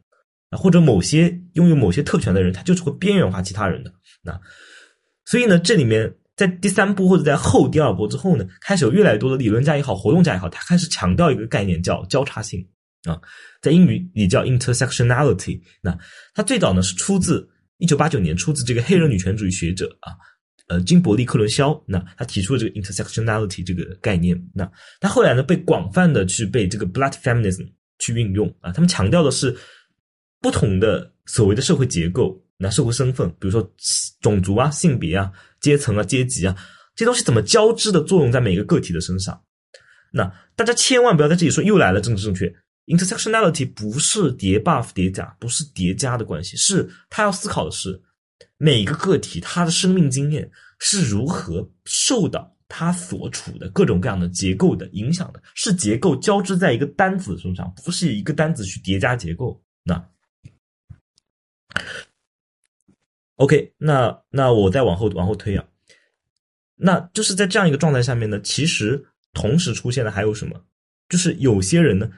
[0.50, 3.92] 啊，或者某些拥有某些特权的人，他就是会边缘化其他人的。
[4.24, 4.36] 那
[5.24, 6.12] 所以呢，这里面。
[6.36, 12.62] 在第三波或者在后第二波之后呢，开始有越来越多的理论家也好，活动家也好，他开始强调一个概念叫交叉性
[13.06, 13.18] 啊，
[13.62, 15.60] 在英语里叫 intersectionality。
[15.80, 15.96] 那
[16.34, 20.12] 它最早呢是出自一九八九年，出自这个黑人女权主义学者啊，
[20.66, 21.82] 呃金伯利克伦肖。
[21.86, 24.36] 那他提出了这个 intersectionality 这个概念。
[24.52, 27.66] 那他后来呢被广泛的去被这个 black feminism
[27.98, 29.56] 去运用啊，他们强调的是
[30.40, 32.42] 不同的所谓的社会结构。
[32.58, 33.70] 那社会身份，比如说
[34.22, 36.56] 种族啊、性别啊、阶层啊、阶级啊，
[36.94, 39.38] 这东西怎么交织的作用在每个个体的身上？
[40.10, 42.50] 那大家千万不要在这里说又来了政治正确。
[42.86, 48.00] Intersectionality 不是叠 buff 叠加，不是叠加的关系，是他要思考的是
[48.56, 59.62] 每个个体他的生命经验是如何受到他所处的各种各样的结构的影响的，是结构交织在一个单子身上，不是一个单子去叠加结构。
[59.82, 60.08] 那。
[63.36, 65.64] OK，那那我再往后往后推啊，
[66.74, 70.64] 那就是在这样一个状态下面呢，其实同时出现的还有什么？
[71.08, 72.10] 就是有些人呢，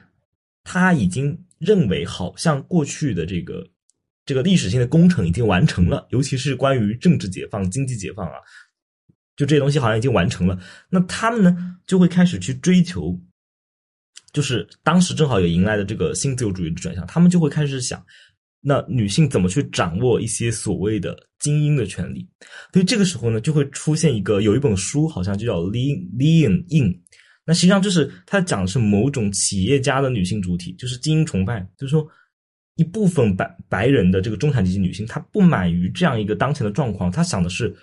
[0.63, 3.67] 他已经认为好像过去的这个
[4.25, 8.35] 这个历史性的工程已经完成了，尤其是关于政治解放、经济解放啊，
[9.35, 10.59] 就这些东西好像已经完成了。
[10.89, 13.19] 那他们呢，就会开始去追求，
[14.31, 18.05] 就是当时正好也迎来了这个新自由主义的转向，他们就会开始想。
[18.61, 22.27] 那女性怎么去掌握一些所谓的精英的权利？
[22.73, 26.93] 所以这个时候呢，就会出现一个有一本书，好像就叫《Lean Lean In》。
[27.49, 31.67] 那实际上就是它讲的是某种企业家的女性主体，就是精英崇拜。
[31.75, 32.07] 就是说，
[32.75, 37.75] 一部分白白人的这个中产阶级女性，她不满于这样一个当前的状况，她想的是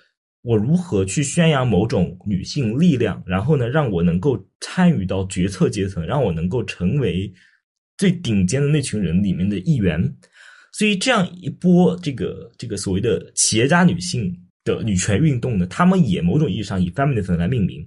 [0.43, 7.29] 我如何去宣扬某种女性力量，然后呢，让我能够参与到决策阶层，让我能够成为
[7.99, 10.01] 最顶尖的那群人里面的一员。
[10.71, 17.85] 所以这样一波这个这个所谓的企业家女性的女权运动呢，他们也某种意义上以 feminism 来命名。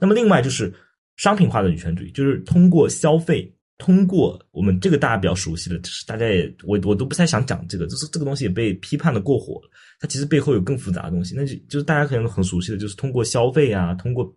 [0.00, 0.74] 那么另外就是
[1.16, 9.70] 商品化的女权主义，就是通过消费通过我们这个大家比较熟悉的，就是大家也我我都不太想讲这个，就是这个东西也被批判的过火了。
[10.00, 14.32] 它其实背后有更复杂的东西，那就就是大家可能很熟悉的，就是通过消费啊，通过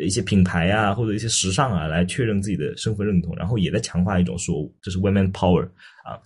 [0.00, 5.64] 一些品牌啊或者一些时尚啊来确认自己的身份认同，然后也在强化一种说，这是 women power
[6.04, 6.18] 啊。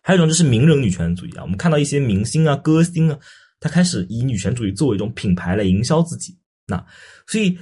[0.00, 3.18] 还有一种就是名人女权主义啊，我们看到一些明星啊、歌星啊，
[3.60, 6.36] 他开始以女权主义作为一种品牌来营销自己。
[6.66, 6.82] 那
[7.26, 7.58] 所以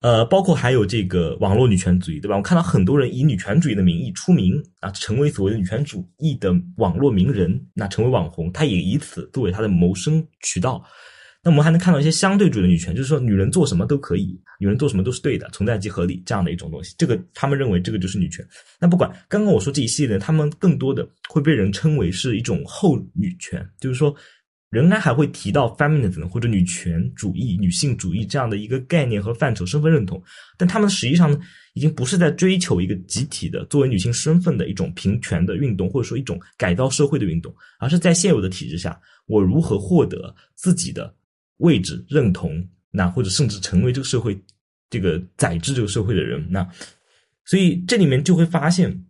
[0.00, 2.36] 呃，包括还有这个网络女权主义，对吧？
[2.36, 10.80] 我看到很多人以女权主义的名义出名啊，成为所谓的女权主义的网络名人，那成为网红，他也以此作为他的谋生渠道。
[11.42, 16.94] 那我们还能看到一些相对主义的女权，就是说女人做什么都可以，女人做什么都是对的，存在即合理这样的一种东西。
[16.96, 18.46] 这个他们认为这个就是女权。
[18.80, 24.14] 那不管刚刚我说这一系列，他们更多的会被人称为是一种后女权，就是说。
[24.70, 30.22] 仍然还会提到 feminism 或者女权主义、女性主义这样的一个概念和范畴、身份认同，
[30.58, 31.40] 但他们实际上呢，
[31.72, 41.14] 已经不是在追求一个集体的作为女性身份的一种平权的运动，或者说一种改造社会的运动，而是在现有的体制下，我如何获得自己的
[41.58, 44.38] 位置认同，那或者甚至成为这个社会
[44.90, 46.68] 这个宰制这个社会的人，那
[47.46, 49.02] 所以这里面就会发现，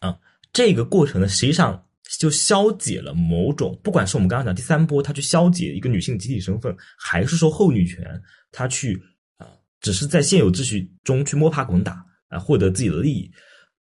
[0.00, 0.18] 啊，
[0.52, 1.80] 这个过程呢，实际上。
[2.18, 9.02] 就消解了某种，不管是我们刚刚讲第三波，他去消解一个女性集体身份，还是说后女权，他去
[9.38, 9.48] 啊，
[9.80, 13.32] 只是在现有秩序中去摸爬滚打啊，获得自己的利益，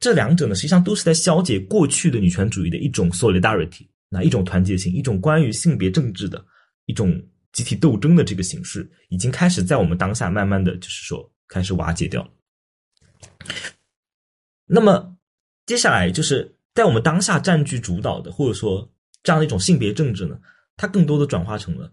[0.01, 6.43] 这两者呢，实际上都是在消解过去的女权主义的一种 solidarity，那一种团结性，一种关于性别政治的
[6.87, 12.31] 一种集体斗争的这个形式，已经开始在我们当下慢慢的就是说开始瓦解掉了。
[14.67, 15.17] 那么
[15.67, 16.55] 接下来就是。
[16.79, 18.89] 在我们当下占据主导的，或者说
[19.25, 20.39] 这样的一种性别政治呢，
[20.77, 21.93] 它更多的转化成了，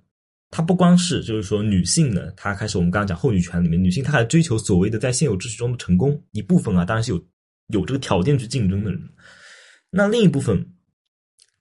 [0.52, 7.20] 它不光是就是说女性呢，她开始我们刚刚讲后女权里面，女性她还追求所谓的在现有秩序中的成功一部分啊，当然是有
[7.70, 9.02] 有这个条件去竞争的人。
[9.90, 10.64] 那另一部分，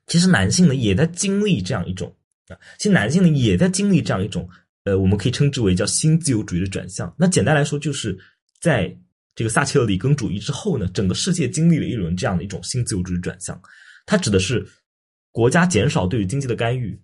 [0.07, 2.14] 其实男性呢也在经历这样一种
[2.49, 4.47] 啊，其实男性呢也在经历这样一种
[4.85, 7.11] 呃，我们可以称之为叫新自由主义的转向。
[7.16, 8.18] 那简单来说，就是
[8.61, 8.95] 在。
[9.35, 13.61] 这个撒切尔里根主义之后呢，整个世界经历了一轮这样的一种新自由主义转向。
[14.07, 14.66] 它指的是
[15.32, 17.01] 国家减少对于经济的干预，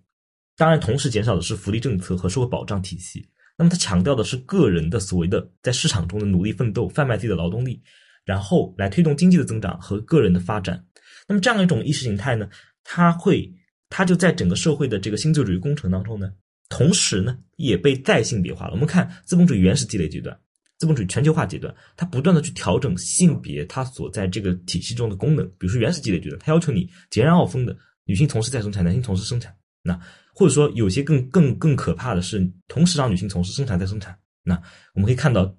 [0.55, 3.27] 当然同时减少的是福利政策和社会保障体系。
[3.57, 7.81] 那么它强调的是个人的所谓的在市场中的努力奋斗，贩卖自己的劳动力，
[8.23, 10.83] 然后来推动经济的增长和个人的发展。
[11.27, 12.49] 那么这样一种意识形态呢，
[12.83, 13.53] 它会
[13.89, 16.31] 它就在整个社会的这个新自由主义工程当中呢，
[16.69, 18.71] 同时呢也被再性别化了。
[18.71, 20.39] 我们看资本主义原始积累阶段。
[20.81, 25.47] 资本主义全球化阶段，它不断的去调整性别它所在这个体系中的功能。
[25.59, 29.55] 比如说原始积累阶段，它要求你截然傲分的女性从事再生产，男性从事生产。
[29.83, 29.93] 那
[30.33, 34.17] 或者说有些更更更可怕的是，同时让女性从事生产再生产。
[34.41, 34.59] 那
[34.95, 35.55] 我们可以看到，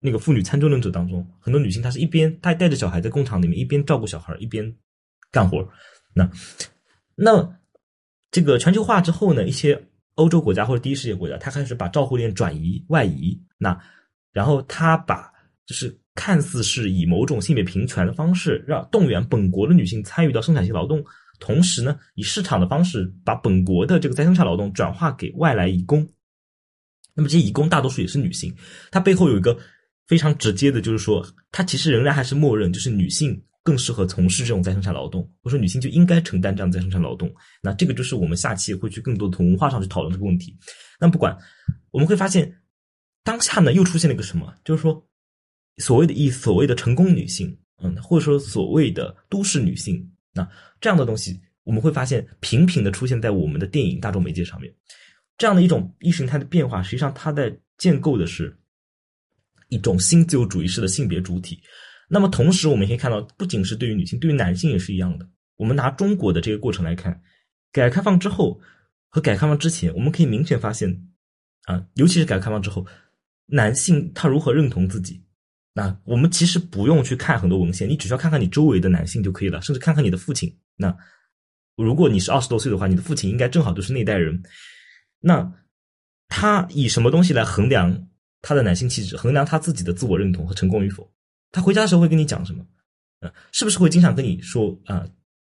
[0.00, 4.74] 那个妇女参政论者当中，很多女性她是一边她带着小孩在工厂里面一边照顾小孩一边
[5.30, 5.64] 干活。
[6.12, 6.28] 那
[7.14, 7.48] 那
[8.32, 9.80] 这个全球化之后呢，一些
[10.16, 13.40] 欧洲国家或者第一世界国家，它开始把照护链转移外移。
[13.56, 13.80] 那
[14.34, 15.32] 然后他把
[15.64, 21.02] 就是看似是以某种性别平权的方式，让动员本国的女性参与到生产性劳动，
[21.40, 26.06] 同时呢，以市场的方式把本国的这个再生产劳动转化给外来移工。
[27.14, 28.54] 那么这些移工大多数也是女性，
[28.90, 29.56] 它背后有一个
[30.06, 37.32] 非常直接的，就是说，它其实仍然还是默认，就是女性更适合从事这种再生产劳动，或者说女性就应该承担这样再生产劳动。
[37.62, 40.56] 那这个就是我们下期会去更多的从文化上去讨论这个问题。
[41.00, 41.36] 那不管
[41.92, 42.52] 我们会发现。
[43.24, 44.54] 当下呢，又出现了一个什么？
[44.64, 45.04] 就是说，
[45.78, 50.46] 所谓的一所谓的成功女性，嗯，或者说所谓的都市女性，那
[50.78, 54.72] 这样的东西，我们会发现频频的出现在我们的电影大众媒介上面。
[55.38, 58.56] 这样的一种意识形态的变化，实际上它在建构的是
[59.68, 61.58] 一种新自由主义式的性别主体。
[62.08, 65.26] 那么同时，我们可以看到，不仅是对于女性，对于男性也是一样的。
[65.56, 67.18] 我们拿中国的这个过程来看，
[67.72, 68.60] 改革开放之后
[69.08, 71.08] 和改革开放之前，我们可以明显发现，
[71.62, 72.86] 啊，尤其是改革开放之后。
[73.46, 75.22] 男性他如何认同自己？
[75.76, 80.56] 那我们其实不用去看很多文献，你只需要看看你周围的男性就可以了，甚至看看你的父亲。
[80.76, 80.96] 那
[81.76, 84.40] 如果你是二十多岁的话，你的父亲应该正好就是那一代人。
[85.18, 85.52] 那
[86.28, 88.08] 他以什么东西来衡量
[88.40, 91.12] 他的男性气质，衡量他自己的自我认同和成功与否？
[91.50, 92.64] 他回家的时候会跟你讲什么？
[93.20, 95.04] 嗯，是不是会经常跟你说啊，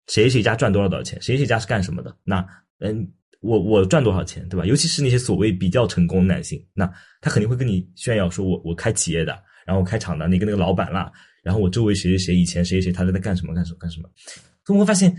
[0.09, 2.17] 谁谁家赚多少多少钱，谁谁家是干什么的？
[2.25, 2.45] 那
[2.81, 3.13] 嗯。
[3.41, 4.67] 我我赚多少钱，对吧？
[4.67, 9.33] 尤其是那些所谓比较成功的男性，那他肯定会跟你炫耀说，我我开企业的，
[9.65, 11.13] 然后我开厂的，哪个那个老板啦，
[11.43, 14.11] 然后我周围谁谁谁以前谁谁谁他都在干什么干什么干什么。
[14.65, 15.17] 所以我会发现，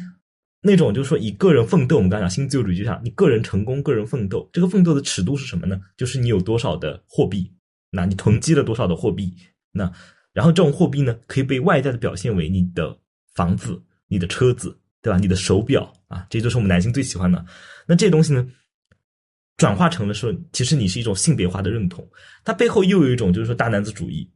[0.62, 5.80] 那种就是说以个人奋斗，我们刚刚讲新自由主义就像你个人成功、个人奋斗，这个奋斗的尺度是什么呢？
[5.98, 7.52] 就是你有多少的货币，
[7.92, 9.34] 那你囤积了多少的货币，
[9.72, 9.92] 那。
[10.32, 12.96] 然后这种货币呢，可以被外在的表现为你的
[13.34, 15.18] 房子、你的车子，对吧？
[15.18, 17.46] 你的手表啊，这都是我们男性最喜欢的。
[17.88, 18.48] 那这东西呢，
[19.58, 22.08] 转化成了说，其实你是一种性别化的认同。
[22.44, 24.30] 它背后又有一种就是说大男子主义。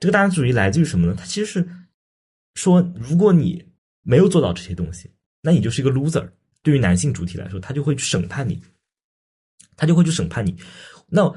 [0.00, 1.14] 这个大男子主义来自于什么呢？
[1.16, 1.68] 它其实是
[2.54, 3.64] 说，如果你
[4.02, 5.10] 没有做到这些东西，
[5.40, 6.28] 那你就是一个 loser。
[6.62, 8.60] 对于男性主体来说，他就会去审判你，
[9.76, 10.56] 他就会去审判你。
[11.06, 11.32] 那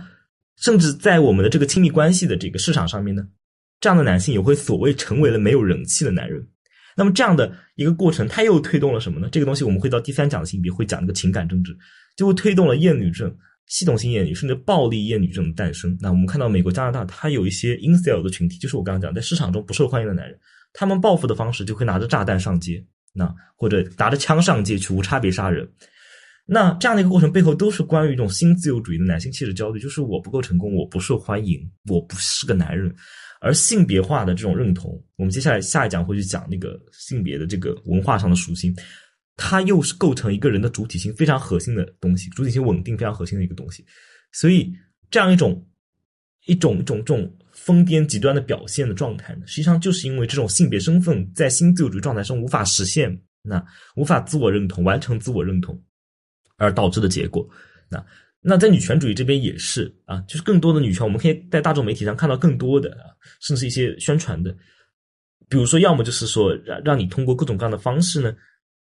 [0.55, 3.27] 甚至在我们的这个亲密关系的这个市场上面呢，
[3.79, 6.45] 这样的男性也会所谓成为了没有人气的男人。
[6.99, 9.29] 那么这样的一个过程，它又推动了什么呢？
[9.31, 11.73] 这个东西我们会到第三讲的性别会讲那个情感政治，
[12.17, 13.33] 就会推动了厌女症、
[13.67, 15.97] 系统性厌女甚至暴力厌女症的诞生。
[16.01, 20.37] 那我们看到美国、加拿大，它有一些 incel 的群体，就是我刚刚讲在市场中不受欢迎的男人，
[20.73, 22.85] 他们报复的方式就会拿着炸弹上街。
[23.11, 25.67] 那或者拿着枪上街去无差别杀人，
[26.45, 32.93] 那这样的一个过程背后都是关于一种新自由主义的男性气质焦虑，就是我不够成功，我不受欢迎，我不是个男人。
[33.39, 38.75] 而性别化的这种认同，我们接下来下一讲会去讲那个性别的这个文化上的属性，
[39.35, 43.85] 它又是构成一个人的主体性非常核心的东西，主体性稳定非常核心的一个东西。
[44.31, 44.71] 所以
[45.09, 45.65] 这样一种
[46.45, 47.35] 一种一种这种。
[47.51, 53.61] 疯癫极端的表现的状态呢，实际上就是因为这种性别身份在新自由主义状态中无法实现，那
[53.97, 55.77] 无法自我认同、完成自我认同
[56.55, 57.45] 而导致的结果。
[57.89, 58.03] 那
[58.41, 63.11] 那在女权主义这边也是啊，就是更多的女权，我们可以在大众媒体上看到更多的啊，
[63.41, 64.55] 甚至一些宣传的，
[65.49, 68.35] 比如说，要么就是说让让你通过各种各样的方式呢，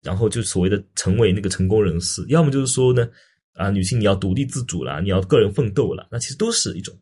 [0.03, 3.07] 然后就所谓的成为那个成功人士，要么就是说呢，
[3.53, 6.97] 啊，女性你要独立自主了，你要个人奋斗了，那其实都是一种。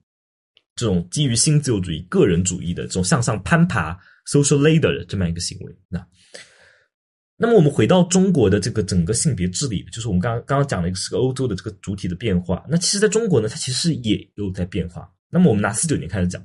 [0.77, 3.97] 这种基于新自由主义、个人主义的这种向上攀爬
[4.27, 6.05] （social ladder） 的这么一个行为，那，
[7.38, 12.65] 那么我们回到中国的这个整个性别治理，就是我们刚刚刚讲了一个是个欧洲的这个主体的变化。
[12.69, 15.11] 那其实在中国呢，它其实也有在变化。
[15.29, 16.41] 那么我们拿四九年开始讲，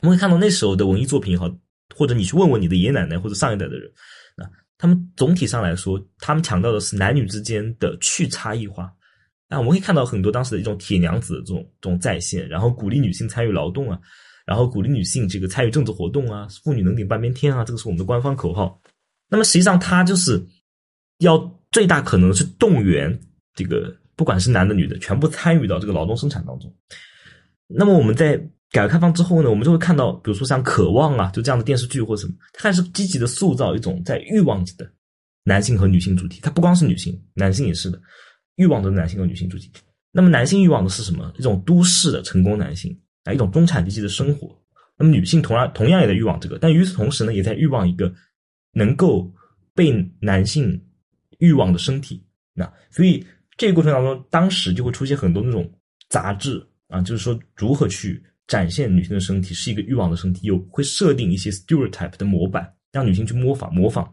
[0.00, 1.54] 我们会看到那时候的文艺作品也好，
[1.94, 3.90] 或者你去问问你的爷爷奶奶或者上一代的人，
[4.36, 8.90] 啊，他们总体上来说，他们强调的是男女之间的去差异化。
[9.48, 14.00] 啊，我们可以看到很多当时的一种铁娘子的这种这种再现，然后鼓励女性参与劳动啊，
[14.46, 18.80] 然后鼓励女性这个参与政治活动啊，妇女能顶半边天啊，这个是我们的官方口号。
[19.34, 20.40] 那么实际上，它就是
[21.18, 21.36] 要
[21.72, 23.18] 最大可能去动员
[23.56, 26.72] 这个不管是男的女的，全部参与到这个劳动生产当中。
[27.66, 28.36] 那么我们在
[28.70, 34.88] 改革开放之后呢，我们就会看到，比如说像《渴望》啊，就这样的电视剧或什么，它是积极的塑造一种在欲望着的
[35.42, 36.38] 男性和女性主题。
[36.40, 38.00] 它不光是女性，男性也是的。
[38.54, 39.68] 欲望的男性和女性主体，
[40.12, 41.32] 那么男性欲望的是什么？
[41.36, 44.56] 一种都市的成功男性啊，一种中产阶级的生活。
[44.96, 48.14] 那么女性同样同样也在欲望这个，但与此同时呢，也在欲望一个
[48.74, 49.32] 能够
[49.74, 50.78] 被男性
[51.38, 52.22] 欲望的身体。
[52.52, 53.24] 那所以
[53.56, 55.72] 这个过程当中，当时就会出现很多那种
[56.08, 64.04] 杂志啊，就是说如何去展现女性的身体是一个欲望的身体，有会设定一些 stereotype 的模板，让女性去模仿模仿。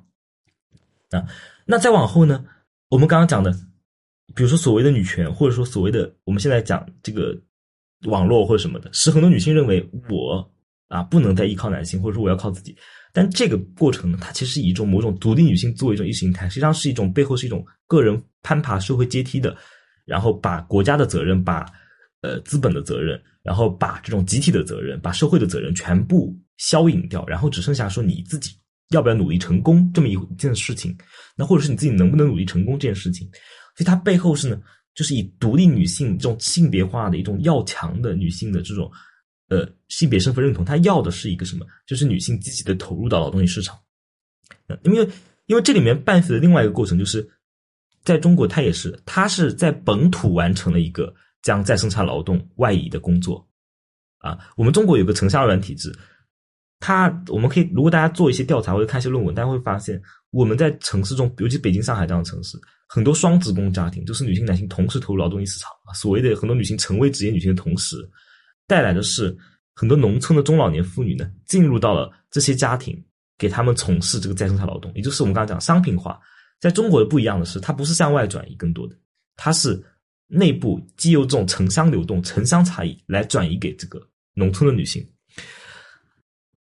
[1.10, 1.28] 啊，
[1.66, 2.46] 那再往后呢，
[2.90, 3.54] 我们刚刚讲的。
[4.34, 7.38] 比如说所谓的女权，或者说所谓的我们现在讲这个
[8.06, 10.50] 网络或者什么的，使很多女性认为我
[10.88, 12.74] 啊不能再依靠男性，或者说我要靠自己。
[13.14, 19.56] 但这个过程呢，它其实以一种某种独立女性作为一种意识形态，实际上是一种背后是一种个人攀爬社会阶梯的，
[20.06, 21.66] 然后把国家的责任、把
[22.22, 28.52] 呃资本的责任，然后把这种集体的责任、把社会的责任全部消隐掉，然后只剩下说你自己
[28.92, 30.96] 要不要努力成功这么一件事情，
[31.36, 33.28] 那或者是你自己能不能努力成功这件事情。
[33.76, 34.62] 所以它背后是呢，
[34.94, 38.92] 就是以独立女性这种性别化的一种要强的女性的这种，
[39.52, 41.66] 呃，性别身份认同，他要的是一个什么？
[41.86, 43.78] 就是女性积极的投入到劳动力市场。
[44.84, 45.06] 因为
[45.48, 47.30] 因为这里面伴随的另外一个过程，就是
[48.06, 53.46] 在中国，它也是，它是在本土完成了一个将再生产劳动外移的工作。
[54.20, 55.94] 啊，我们中国有个城乡二元体制，
[56.80, 62.58] 它我们可以如果大家做一些调查或者看一些论文，大家会发现我们在城市中，尤其北京、上海这样的城市。
[62.88, 65.92] 很多双职工家庭就是女性、男性同时投入劳动力市场啊。
[65.94, 67.98] 所谓的很多女性成为职业女性的同时，
[68.72, 69.38] 带来的是
[69.76, 72.98] 很多农村的中老年妇女呢，进入到了这些家庭，
[73.38, 76.18] 给他们从事这个再生产劳动，也就是我们刚刚讲商品化。
[76.62, 78.96] 在中国的不一样的是，它不是向外转移更多的，
[79.36, 79.78] 它是
[80.28, 84.02] 内部既有这种城乡流动、城乡差异来转移给这个
[84.36, 85.06] 农村的女性。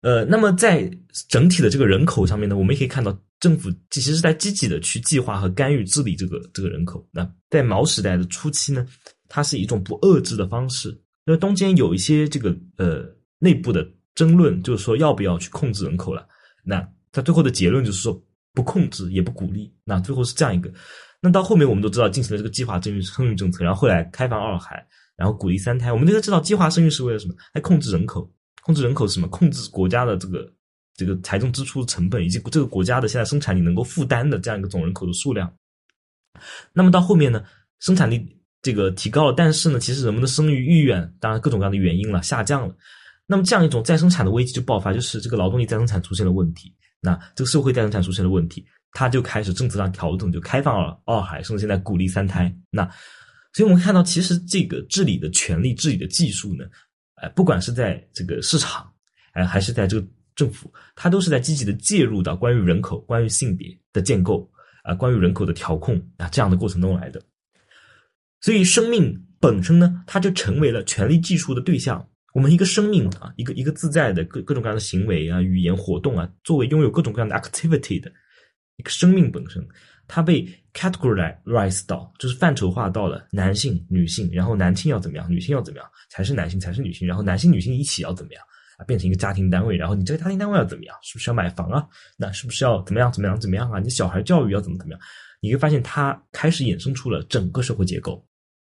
[0.02, 0.88] 呃，那么在
[1.28, 3.18] 整体的这个人口上面呢，我们也可以看到。
[3.42, 7.06] 政府其实是在积极的去计划和干预治理这个这个人口。
[7.12, 8.88] 那在毛时代的初期呢，
[9.28, 10.98] 它是一种不遏制的方式。
[11.26, 13.04] 那中间有一些这个呃
[13.40, 16.28] 内部的争论，就是说要不要去控制人口了。
[16.64, 18.24] 那它最后的结论就是说
[18.54, 19.74] 不控制也不鼓励。
[19.84, 20.72] 那最后是这样一个。
[21.20, 25.92] 那到后面我们都知道进行了这个计划生育生育政策，然后后来开放二孩，然后鼓励三胎。
[25.92, 27.34] 我们都知道计划生育是为了什么？
[27.54, 29.28] 来控制人口，控制人口是什么？
[29.30, 30.54] 控制国家的这个
[30.96, 35.52] 这个财政支出成本，以及这个国家的现在生产力能够负担的这样一个总人口的数量。
[36.74, 37.44] 那么到后面呢，
[37.80, 38.35] 生产力
[38.66, 42.76] 这个提高了，但是呢，其实人们的生育意愿，当然各种各样的原因了，下降了。
[43.28, 52.52] 那么这样一种再生产的危机就爆发，就是这个劳动力再生产出现了问题，那这个社会再生产出现了问题，它就开始政策上调整，就开放了二孩，甚至现在鼓励三胎。
[52.72, 52.84] 那
[53.54, 56.66] 所以我们看到，其实这个治理的权利、治理的技术呢，
[57.22, 58.92] 哎，不管是在这个市场，
[59.34, 64.50] 哎，还是在这个政府，它都是在积极的介入到关于人口、关于性别的建构
[64.82, 67.22] 啊，关于人口的调控啊这样的过程中来的。
[68.46, 72.08] 所以，生命本身呢，它就成为了权力技术的对象。
[72.32, 78.12] 我们一个生命啊，一个一个自在的各各种各样的行为啊、语言活动啊，作为拥有各种各样的 activity 的
[78.76, 79.68] 一个生命本身，
[80.08, 88.44] 它被 categorize 到，就是范畴化到了男性、女性，然后男性要怎么样，女性要怎么样才是男性，才是女性，然后男性、女性一起要怎么样
[88.78, 91.84] 啊，变成一个家庭单位，然后你这个家庭单位要怎么样，是不是要买房啊？
[92.16, 93.80] 那是不是要怎么样怎么样怎么样啊？
[93.80, 95.02] 你小孩教育要怎么怎么样？
[95.42, 98.24] 你会发现，它开始衍生出了整个社会结构。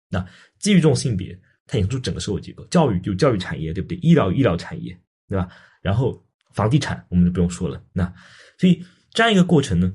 [0.09, 0.19] 那
[0.59, 1.39] 基于这种性别。
[1.71, 3.97] 它引出整个社会结构，教育就教育产业，对不对？
[3.99, 5.47] 医疗医疗产业，对吧？
[5.83, 6.19] 然后
[6.55, 7.79] 房地产我们就不用说了。
[7.93, 8.11] 那
[8.57, 9.93] 所以这样一个过程呢，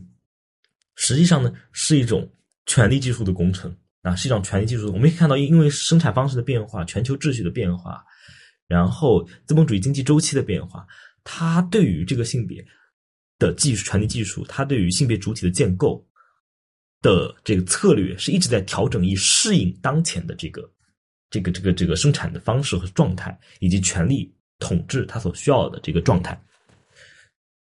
[0.95, 2.33] 实际上呢是一种
[2.67, 4.87] 权力技术的工程啊，是一种权力技术。
[4.87, 8.05] 我们可以看到，因为生产方式的变化、全球秩序的变化，
[8.69, 10.87] 然后资本主义经济周期的变化，
[11.25, 12.65] 它对于这个性别
[13.37, 16.07] 的技术、权力技术，它对于性别主体的建构
[17.05, 20.69] 的这个策略是一直在调整，以适应当前的这个。
[21.31, 26.41] 这个这个这个生产的方式和状态，以及权力统治它所需要的这个状态，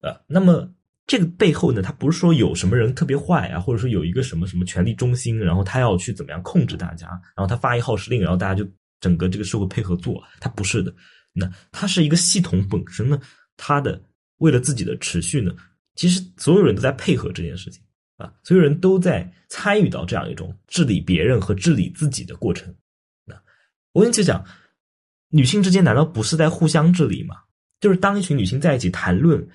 [0.02, 0.72] 呃，那么
[1.08, 8.64] 这个背后呢，它不是说有什么人特别坏啊，或者说有一个什么什么权力中心，然后他要去怎么样控制大家，然后他发一号施令，然后大家就
[9.00, 10.94] 整个这个社会配合做，它不是的。
[11.32, 13.20] 那它是一个系统本身呢，
[13.58, 14.00] 它的
[14.38, 15.52] 为了自己的持续呢，
[15.96, 17.82] 其实所有人都在配合这件事情
[18.18, 22.74] 啊，所有人都在参与到这样一种治理别人和治理自己的过程。
[23.26, 23.36] 那
[23.92, 24.46] 我跟你讲，
[25.30, 27.36] 女性之间难道不是在互相治理吗？
[27.80, 29.46] 就是当一群女性在一起谈论，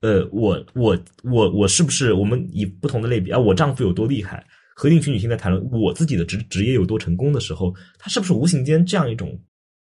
[0.00, 4.46] 呃，我我我我是不是我们以不同的类比啊，我丈夫有多厉害，
[4.76, 9.40] 和另一群女性在谈论我自己的职职业有多成功的时候，她是不是无形间这样一种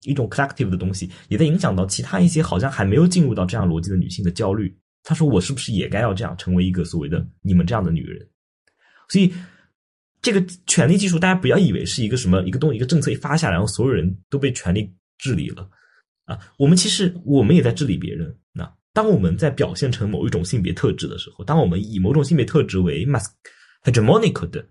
[0.04, 4.76] 一种 collective 的东西，也在影响到其他一些好像还没有进入到这样逻辑的女性的焦虑？
[5.04, 8.28] 他说我是不是也该要这样成为一个所谓的你们这样的女人？
[9.10, 9.34] 所以。
[10.26, 15.70] 这个权力技术，大家不要以为是一个什么一个东一个政策一发下来，然后所有人都被权力治理了
[16.24, 16.40] 啊！
[16.58, 18.34] 我们其实我们也在治理别人。
[18.54, 23.26] 那当我们在表现成某一种性别特质的时候，当我们以某种性别特质为 mas
[23.84, 24.66] hegemonic 的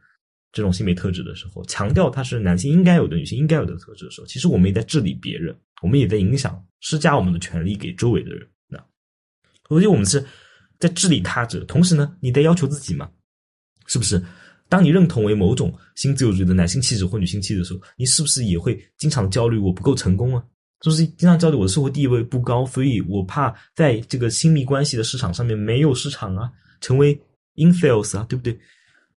[0.53, 8.49] 这种性别特质的时候，强调它是男性应该有的、女性应该有的特质的时候，其实我们也在治理别人，我们也在影响施加我们的权利给周围的人。
[9.75, 10.25] 所以我们是
[10.79, 13.09] 在治理他者，同时呢，你在要求自己嘛？
[13.87, 14.23] 是不是？
[14.69, 20.43] 当你认同为某种新自由主义的男性气质或女性气质的时候，你是不是也会经常焦虑我不够成功啊？
[20.81, 26.51] 就是经常焦虑我的社会地位不高，所以我怕在这个亲密关系的市场上面没有市场啊，
[26.81, 27.21] 成为
[27.57, 28.59] infels 啊，对不对？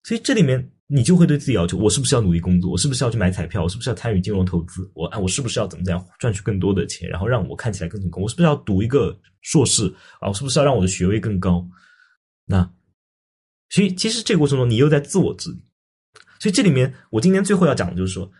[0.02, 2.70] 所以这里面你就会对自己要求：我是不是要努力工作？
[2.70, 3.62] 我是不是要去买彩票？
[3.62, 4.88] 我是不是要参与金融投资？
[4.94, 8.22] 我哎，我是不是要怎么怎样赚取更多的钱，然后让我看起来更成功？
[8.22, 9.86] 我是不是要读一个硕士
[10.20, 10.28] 啊？
[10.28, 11.66] 我是不是要让我的学位更高？
[12.44, 12.70] 那？
[13.68, 15.58] 所以，其实这个过程中，你又在自我治理。
[16.38, 18.30] 所以，这里面我今天最后要讲的就是说，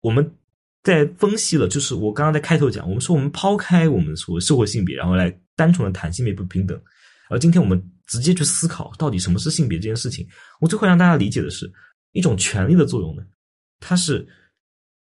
[0.00, 0.34] 我们
[0.82, 6.80] 在分析了，就是我刚刚在开头讲，我们说我们抛开我们所谓社会性别，然后来单纯的谈性别不平等。
[7.34, 10.24] 而今天我们直接去思考，到底什么是性别这件事情。
[10.60, 11.68] 我最后让大家理解的是，
[12.12, 13.24] 一种权利的作用呢，
[13.80, 14.24] 它是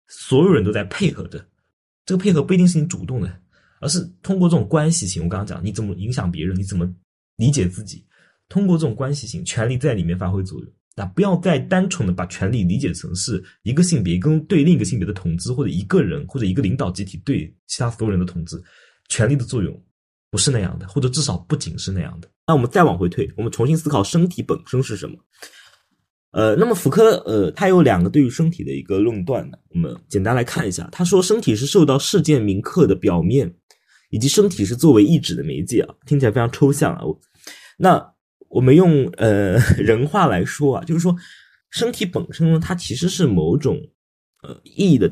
[0.07, 1.47] 所有人都在配合的。
[2.07, 3.39] 这个配合不一定是你主动的，
[3.81, 5.21] 而是通过这种关系性。
[5.23, 6.91] 我刚刚讲，你怎么影响别人，你怎么
[7.35, 8.03] 理解自己。
[8.49, 10.73] 通过这种关系性，权力在里面发挥作用。
[10.95, 18.59] 那不要再单纯的把权力理解成是一个性别跟对另一个性别的统治，或者一个人或者一个领导集体对其他所有人的统治。
[19.09, 19.79] 权力的作用
[20.29, 22.29] 不是那样的，或者至少不仅是那样的。
[22.45, 25.15] 那我们再往回退，我们重新思考身体本身是什么？
[26.31, 29.57] 呃，那么福柯呃，他有两个对于身体的一个论断呢。
[29.69, 33.51] 我们简单来看一下，他说身体是受到事件铭刻的表面，
[34.09, 37.01] 以及身体是作为意志的媒介啊，听起来非常抽象啊。
[37.77, 38.13] 那
[38.49, 41.15] 我们用呃人话来说啊，就是说，
[41.71, 43.79] 身体本身呢，它其实是某种
[44.43, 45.11] 呃意义的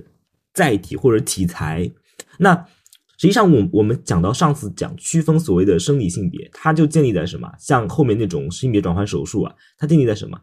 [0.53, 1.89] 载体或者题材。
[2.37, 2.65] 那
[3.17, 7.51] 实际上，我我们讲到上次讲区分所谓的生理性别，它就建立在什么？
[7.59, 10.39] 像后面那种性别转换手术啊，它建立在什么？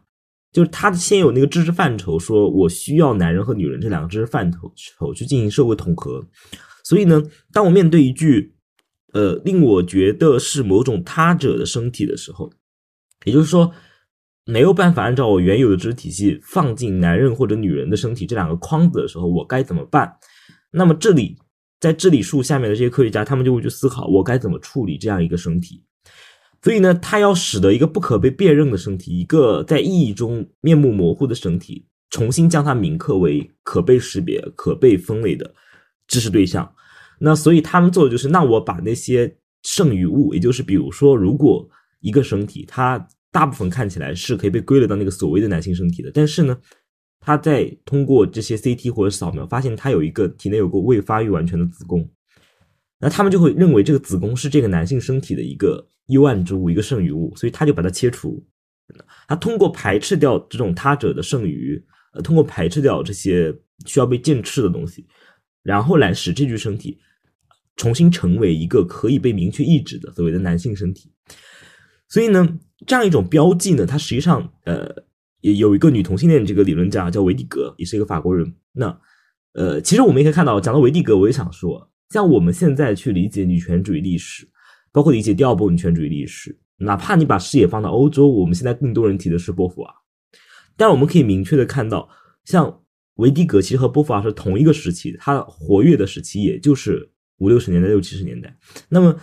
[0.51, 6.23] 就是他先有那个知识范畴，说我需要男人和女人这两个知识范畴去进行社会统合。
[6.83, 8.53] 所以呢，当我面对一具
[9.13, 12.51] 呃令我觉得是某种他者的身体的时候，
[13.25, 13.71] 也就是说
[14.45, 20.17] 没有办法按照我原有的知识体系放进男人或者女人的身体这两个框子的时候，我该怎么办？
[20.71, 21.35] 那么这里
[21.83, 25.83] 在治理树下面的这些科学家，他们就会去思考我该怎么处理这样一个身体。
[26.61, 35.53] 所以呢，他要使得一个不可被辨认的身体，一个在意义中面目模糊的身体，重新将它铭刻为可被识别、可被分类的
[36.07, 36.73] 知识对象。
[37.19, 41.67] 那所以他们做的就是，那我把那些剩余物，也就是比如说，如果
[41.99, 46.57] 一个身体它大部分看起来是可以被归类到那个所谓的男性身体的，但是呢，
[47.25, 52.07] 他在通过这些 CT 或者扫描发现，他有一个体内有个未发育完全的子宫，
[52.99, 58.45] 那他们就会认为这个子宫是这个男性身体的一个幽暗之物，一个剩余物，所以他就把它切除。
[59.27, 61.81] 他通过排斥掉这种他者的剩余，
[62.13, 63.55] 呃，通过排斥掉这些
[63.85, 65.07] 需要被剑斥的东西，
[65.63, 66.99] 然后来使这具身体
[67.77, 71.09] 重新成为一个可以被明确抑制的所谓的男性身体。
[72.09, 74.93] 所以呢，这样一种标记呢，它实际上呃，
[75.43, 78.55] 也有一个女同性恋这个理论家叫维蒂格，也是一个法国人。
[78.71, 78.97] 那
[79.51, 84.47] 呃，其实我们也可以看到，讲到维蒂格，我也想说，像我们现在去理解女权主义历史，
[84.93, 89.93] 包括理解第二波女权主义历史，哪怕你把视野放到欧洲，我们现在更多人提的是波伏娃，
[90.77, 92.07] 但我们可以明确的看到，
[92.45, 92.81] 像
[93.15, 98.57] 维蒂格其实和波伏娃是同一个时期，他活跃的时期也就是五六十年代、六七十年代。
[98.87, 99.15] 那么，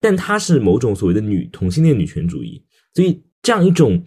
[0.00, 2.64] 但他是某种所谓的女同性恋女权主义，
[2.94, 4.02] 所以这样一种，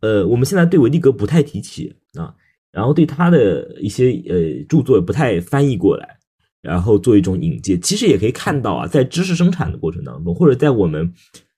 [0.00, 2.34] 呃，我们现在对维蒂格不太提起啊，
[2.70, 6.16] 然后对他的一些呃著作不太翻译过来。
[6.60, 11.10] 然后做一种引介，其实也可以看到啊，在知识生产的过程当中，或者在我们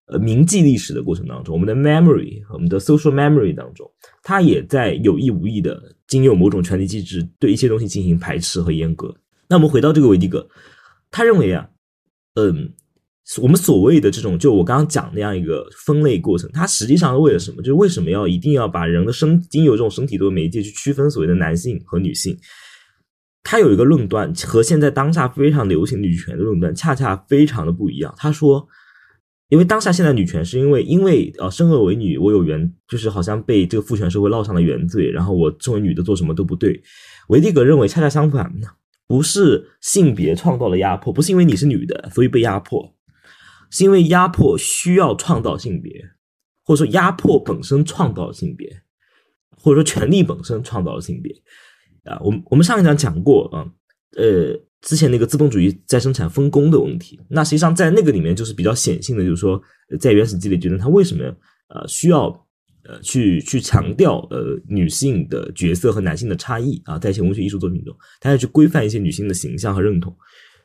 [0.06, 3.90] 呃铭记历史的过程当中，我们的 memory 我们的 social memory 当中，
[4.22, 9.12] 它也在有意无意的经由某种权力机制对一些东西进行排斥和阉割。
[9.48, 10.46] 那我们回到这个维蒂格，
[11.10, 11.66] 他认为啊，
[12.34, 12.70] 嗯，
[13.40, 17.58] 我们所谓的这种就我刚刚讲那样一个分类过程，它实际上是为了什么？
[17.58, 22.36] 就是为什么要一定要把人的身经由这种身体作为媒介去区分所谓的男性和女性？
[23.42, 28.14] 他有一个论断，和现在当下非常流行女权的论断恰恰非常的不一样。
[28.18, 28.66] 他说，
[29.48, 36.82] 因为当下现在女权是因为因为呃生而为女，我有原就是好像被这个父权社会烙上了原罪，然后我作为女的做什么都不对。
[37.28, 38.52] 维蒂格认为恰恰相反，
[39.06, 42.94] 不是性别创造了压迫，不是因为你是女的所以被压迫，
[43.70, 46.04] 是因为压迫需要创造性别，
[46.64, 48.82] 或者说压迫本身创造性别，
[49.56, 51.34] 或者说权力本身创造性别。
[52.04, 53.64] 啊，我们我们上一讲讲过啊，
[54.16, 59.60] 呃，之前那个资本主义再生产分工的问题，那实际上在那个里面就是比较显性的，就是说
[60.00, 61.24] 在原始积累阶段，它为什么
[61.68, 62.28] 呃需要
[62.84, 70.16] 呃去去强调呃女性的角色和男性的差异啊，在一些文学艺术作品中，它要去规范一些女性的形象和认同，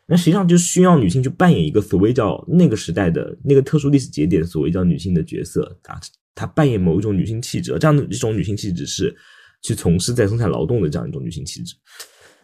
[0.08, 6.00] 那实际上就需要女性去扮演一个所谓叫那个时代的那个特殊历史节点所谓叫女性的角色啊，
[6.34, 9.16] 她扮演某一种女性气质，这样的一种女性气质是。
[9.62, 11.74] 去从事在生产劳动的这样一种女性气质，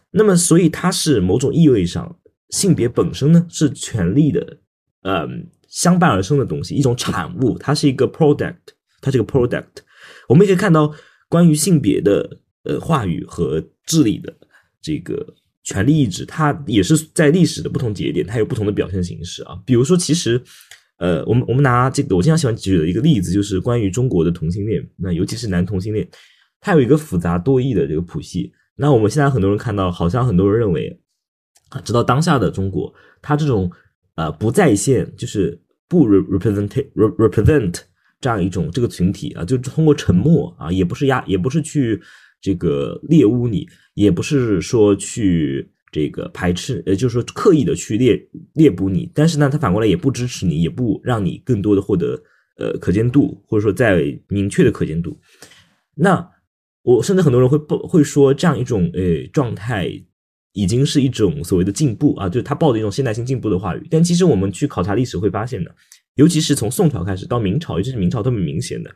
[0.09, 4.57] 那么所以它是某种意味上性别本身呢是权力的，
[5.03, 5.27] 呃
[5.67, 8.55] 相伴而生的东西，一种产物，它是一个 product，
[9.01, 9.67] 它是个 product。
[10.29, 10.91] 我们也可以看到
[11.29, 14.35] 关于性别的呃话语和治理的
[14.81, 15.35] 这个
[15.71, 19.57] 权力意志，它也是在历史的不同节点，它有不同的表现形式啊。
[19.65, 20.41] 比如说，其实
[20.97, 26.05] 呃我们我们拿这个我经常喜欢举的一个例子，就是关于中国的同性恋，那尤其是男同性恋。
[26.59, 28.51] 它有一个复杂多义的这个谱系。
[28.75, 30.99] 那我们现在很多人看到，好像很多人认为
[31.69, 33.71] 啊，直到当下的中国，它这种
[34.15, 37.79] 呃不在线，就是不 represent represent
[38.19, 42.01] 这样一种这个群体啊，就通过沉默啊，也不是压，也不是去
[42.41, 48.19] 这个猎污你，也不是说去这个排斥，呃，就是说刻意的去猎
[48.53, 49.09] 猎捕你。
[49.13, 52.21] 但是呢，他反过来也不支持你，也不让你更多的获得
[52.57, 55.17] 呃可见度，或者说在明确的可见度。
[55.93, 56.27] 那
[56.83, 59.91] 我甚至很多人会不会说这样一种呃状态
[60.53, 63.87] 已经是一种所谓的进步啊，就是他抱着一种现代性进步的话语。
[63.89, 65.75] 但其实我们去考察历史会发现的，
[66.15, 68.89] 尤其是从宋朝开始到明朝，尤其是明朝特别明显的，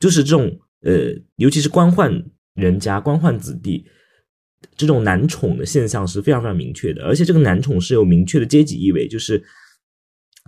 [0.00, 2.22] 就是这种呃，尤其是官宦
[2.54, 3.84] 人家、官宦子弟
[4.76, 9.42] 这种男宠的现象是非常非常明确的，而且这个男宠是有明确的阶级意味，就是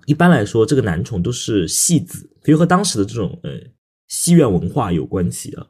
[0.07, 3.51] 一般来说这个男宠都是戏子，比如和当时的这种呃
[4.09, 5.67] 戏院文化有关系啊。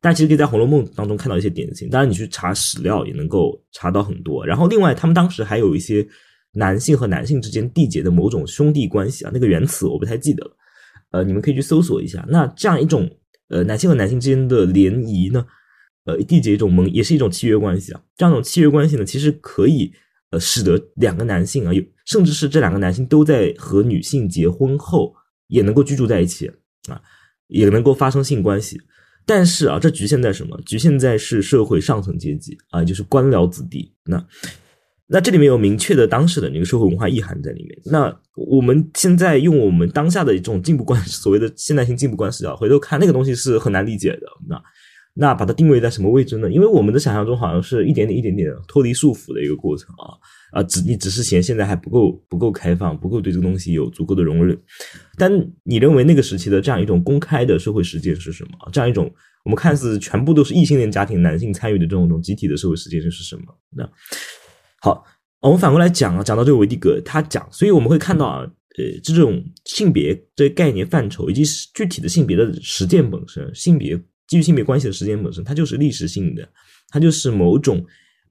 [0.00, 4.44] 但其实可以在《红楼梦》当中看到一些典型，当然你去查史料也能够查到很多。
[4.44, 6.06] 然后另外，他们当时还有一些
[6.52, 10.56] 男性和男性之间缔结的某种兄弟关系啊，那个原词我不太记得了，
[11.12, 12.22] 呃，你们可以去搜索一下。
[12.28, 13.08] 那这样一种
[13.48, 15.46] 呃男性和男性之间的联谊呢，
[16.04, 18.00] 呃缔结一种盟，也是一种契约关系啊。
[18.16, 19.92] 这样一种契约关系呢，其实可以
[20.30, 25.14] 呃使得两个男性啊，有甚至是这两个男性都在和女性结婚后
[25.48, 26.50] 也能够居住在一起
[26.88, 27.00] 啊，
[27.48, 28.80] 也能够发生性关系。
[29.26, 30.60] 但是啊，这局限在什么？
[30.66, 33.90] 局限在是社会上层阶级啊，就是官僚子弟。
[34.04, 34.22] 那
[35.06, 37.78] 那这里面有明确的当时的那个社会文化意涵在里面。
[37.86, 44.26] 那我们现在用我们当下的一种进步观，所谓的现代性进步观视角回头看那个东西是很难理解的。
[44.46, 44.62] 那
[45.16, 46.50] 那把它定位在什么位置呢？
[46.50, 50.18] 因为我们的想象中好像是一点点、一点点脱离束缚的一个过程啊
[50.50, 54.58] 啊，只你只是嫌现在还不够不够开放，不够对这个东西有足够的容忍。
[55.16, 55.30] 但
[55.62, 58.50] 你认为那个时期的这样一种公开的社会实践是什么？
[58.72, 59.08] 这样一种
[59.44, 63.42] 我们看似全部都是异性恋家庭男性参与的这种种集体的社会实践是什么？
[63.70, 63.88] 那
[64.80, 65.04] 好，
[65.40, 68.40] 我们反过来讲啊，讲到这个维蒂格，他讲，所以我们会看到啊，
[68.78, 73.96] 呃，这种性别这概念范畴以及具体的性别的实践本身，性别
[74.26, 76.48] 基于性别关系的时间本身，它就是历史性的，
[76.88, 77.84] 它就是某种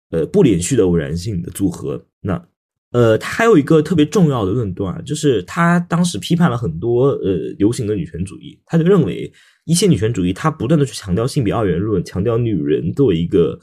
[0.10, 2.04] 呃不连续的偶然性的组合。
[2.22, 2.44] 那
[2.92, 9.34] 呃，他还有一个特别重要的论断，就是他当时批判了很多呃流行的女权主义，他就认为
[9.66, 13.60] 一些女权主义，他不断的去强调性别二元论，强调女人作为一个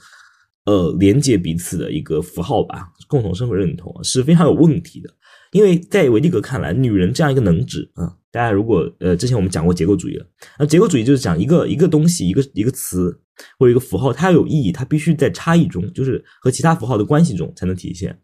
[0.65, 5.09] 呃连接彼此的一个符号吧，共同身份认同是非常有问题的。
[5.51, 10.25] 因为在维蒂格看来，女人这样一个能指啊，大家如果呃之前我们讲过结构主义了，
[10.57, 13.19] 那结构主义就是讲一个一个东西一个一个词
[13.59, 18.17] 或者一个符号，它要有意义，它必须在差异中，就是和其他符号的关系中才能体现。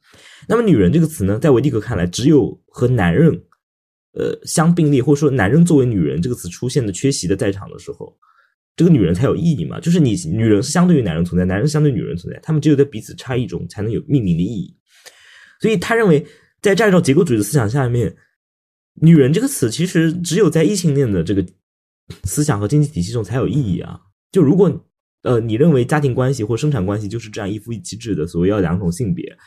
[0.47, 3.29] 那么“女人”这个词呢，在维蒂格看来，只有和男人，
[4.13, 8.15] 呃相并列，或者说男人作为女人这个词出现的缺席的在场的时候，
[8.77, 9.79] 这个女人才有意义嘛？
[9.81, 14.73] 就是你女人是相对于男人存在，男人相对女人存在，他们只有在彼此差异中才能有命名的意义。
[15.59, 16.25] 所以他认为，
[16.61, 18.15] 在这样一种结构主义的思想下面
[19.01, 21.45] ，“女人”这个词其实只有在异性恋的这个
[22.23, 23.99] 思想和经济体系中才有意义啊。
[24.31, 24.85] 就如果
[25.23, 29.37] 呃你认为家庭关系或生产关系就是这样一夫一妻制的，所谓要两种性别。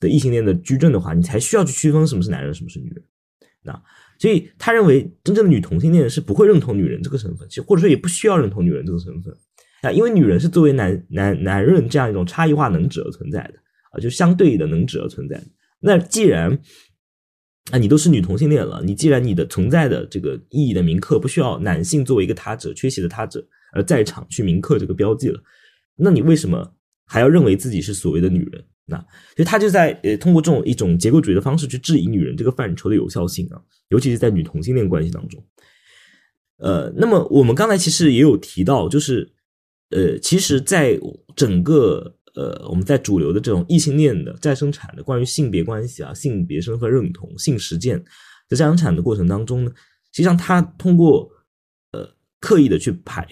[0.00, 3.00] 的异性恋的矩阵的话，你才需要去区分什么是男人，什么是女人。
[3.62, 3.82] 那
[4.18, 9.32] 所以他认为，真正的女同性恋是不会认同女人这个身份，其实或者说也不需要认同女人这个身份
[9.82, 13.54] 啊，因为女人是作为男男男人这样一种差异化能指而存在的
[13.92, 15.44] 啊，就相对的能指而存在的。
[15.82, 16.58] 那既然
[17.70, 25.40] 啊你都是女同性恋了，你既然你的存在的这个意义的铭刻不需要男性作为一个他者缺席的他者而在场去铭刻这个标记了，
[25.96, 26.74] 那你为什么
[27.04, 28.64] 还要认为自己是所谓的女人？
[28.84, 28.96] 那
[29.36, 35.42] 所以他就在呃通过这种一种结构主义的方式去质疑女人这个范畴的有效性啊，尤其是在女同性恋关系当中。
[36.58, 39.32] 呃，那么我们刚才其实也有提到，就是
[39.90, 40.98] 呃，其实在
[41.36, 48.02] 整个呃我们在主流的这种异性恋的再生产的关于性别关系啊、性别身份认同、性实践
[48.48, 49.70] 在再生产的过程当中呢，
[50.12, 51.30] 实际上他通过
[51.92, 52.08] 呃
[52.40, 53.26] 刻意的去排，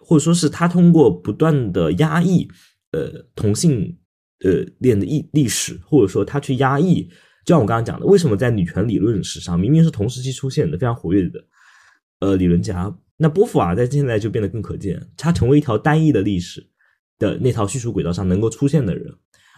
[0.00, 2.48] 或者说是他通过不断的压抑
[2.92, 3.96] 呃同性。
[4.44, 7.02] 呃，恋的历历史，或者说他去压抑，
[7.44, 11.44] 就像我刚刚讲的，为什么在女权理论史上，明明是同时期出现的非常活跃的，
[12.20, 16.64] 呃，理论家，那波伏娃在现在就变得更可见，他成为一条单一的历史
[17.18, 19.12] 的那套叙述轨道上能够出现的人，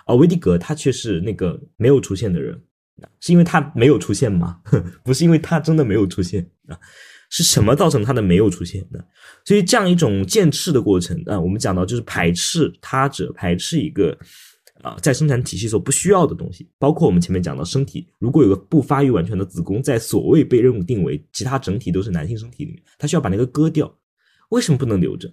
[0.07, 2.61] 而维迪格他却是那个没有出现的人，
[3.21, 4.61] 是因为他没有出现吗？
[5.05, 6.79] 不是因为他真的没有出现啊。
[7.29, 9.05] 是什么造成他的没有出现的？
[9.45, 14.17] 所以这样一种渐斥的过程啊，我们讲到就是排斥他者，排斥一个。
[14.83, 23.95] 啊，在生产体系所不需要的东西，包括我们前面讲到身体，如果有个不发育完全的子宫，在所谓被认定为其他整体都是男性身体里面，他需要把那个割掉。
[24.49, 25.31] 为什么不能留着？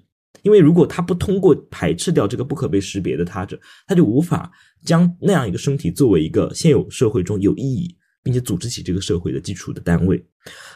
[0.47, 4.49] 因为如果他不通过排斥掉这个不可被识别的他者，他就无法
[4.85, 7.93] 将那样一个身体作为一个现有社会中有意义
[8.23, 10.25] 并且组织起这个社会的基础的单位。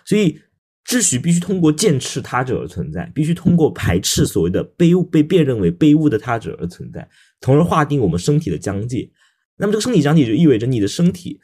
[0.05, 0.37] 所以，
[0.85, 7.07] 秩序必须通过剑斥他者而存在，必须通过排斥所谓的卑污被辨认为卑污的他者而存在。
[7.39, 9.09] 从而划定我们身体的疆界，
[9.55, 11.39] 那么这个身体疆界就意味着你的身体，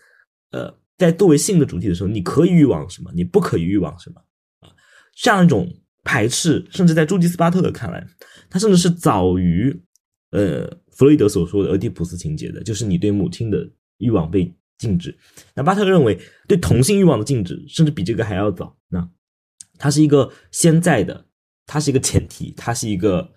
[0.51, 4.21] 呃，在作为性的主体的时候，你可以欲望什么，你不可以欲望什么
[4.59, 4.67] 啊？
[5.15, 5.71] 这样一种
[6.07, 8.07] 排斥，甚至在朱迪斯巴特的看来，
[8.49, 9.77] 他甚至是早于
[10.31, 15.13] 呃弗洛伊德所说的俄狄浦斯情节的，就是你对母亲的欲望被禁止。
[15.53, 18.73] 那巴特认为对同性欲望的禁止，甚至比这个还要早。
[18.87, 19.05] 那
[19.77, 21.25] 它是一个现在的，
[21.65, 23.29] 它是一个前提，它是一个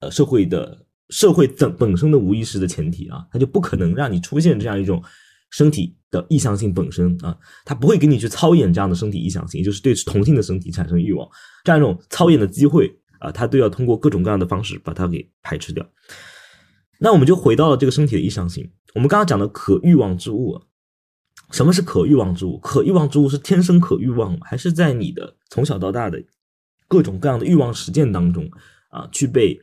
[0.00, 0.84] 呃社会的。
[1.10, 5.02] 社会本本身的无意识的前提啊，它就不可能让你出现这样一种
[5.50, 11.28] 身体的意向性本身啊，它不会给你去操演这样的身体意向性，也就是对同性的身体产生欲望
[11.64, 15.84] 这样一种操演的机会啊，它都要通过各种各样的方式把它给排斥掉。
[17.00, 20.60] 那我们就回到了这个身体的意向性，我们刚刚讲的可欲望之物，
[21.50, 22.58] 什么是可欲望之物？
[22.58, 26.22] 可欲望之物是天生可欲望，还是在你的从小到大的
[26.88, 28.50] 各种各样的欲望实践当中
[28.90, 29.58] 啊，去被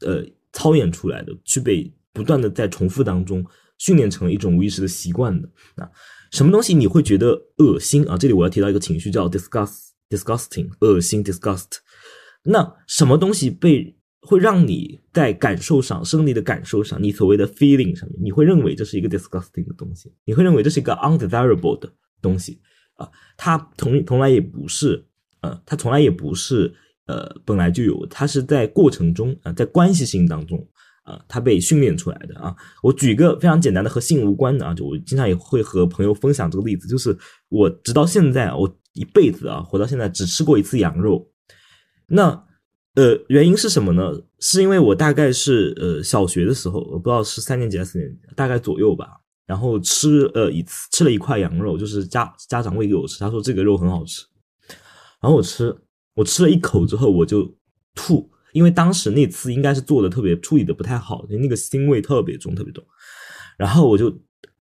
[0.00, 3.44] 呃操演出来的，去被不断的在重复当中
[3.78, 5.90] 训练成一种无意识的习惯的啊。
[6.30, 8.16] 什么东西你会觉得恶心啊？
[8.18, 11.78] 这里我要提到一个情绪叫 disgust，disgusting，恶心 disgust。
[12.42, 22.60] 那什么东西被会让你在感受上、生理的感受上，你所谓的 feeling 上面，你会认为这是一个 disgusting 的东西，你会认为这是一个 undesirable 的东西
[22.96, 23.08] 啊？
[23.36, 25.02] 它从从来也不是，
[25.40, 26.74] 呃，它从来也不是，
[27.06, 30.68] 呃，本来就有，它是在过程中啊，在关系性当中
[31.08, 32.54] 啊，它被训练出来的啊。
[32.82, 37.16] 我举一个非常简单的和性无关的啊，就我经常也会和朋友分享这个例子，就是
[37.48, 41.30] 我直到现在，我一辈子啊，活到现在只吃过一次羊肉。
[42.06, 42.44] 那，
[42.94, 44.12] 呃，原因是什么呢？
[44.40, 49.20] 是因为我大概是呃小学的时候，我不知道是三年级还是四年级，大概左右吧。
[49.46, 54.22] 然后吃呃一次吃了一块羊肉，就是家家长喂给我吃，他说这个肉很好吃。
[55.20, 55.74] 然后我吃，
[56.14, 57.50] 我吃了一口之后我就
[57.94, 62.84] 吐，因为当时那次应该是做的特别处理的不太好，那个腥味特别重特别重。
[63.56, 64.16] 然后我就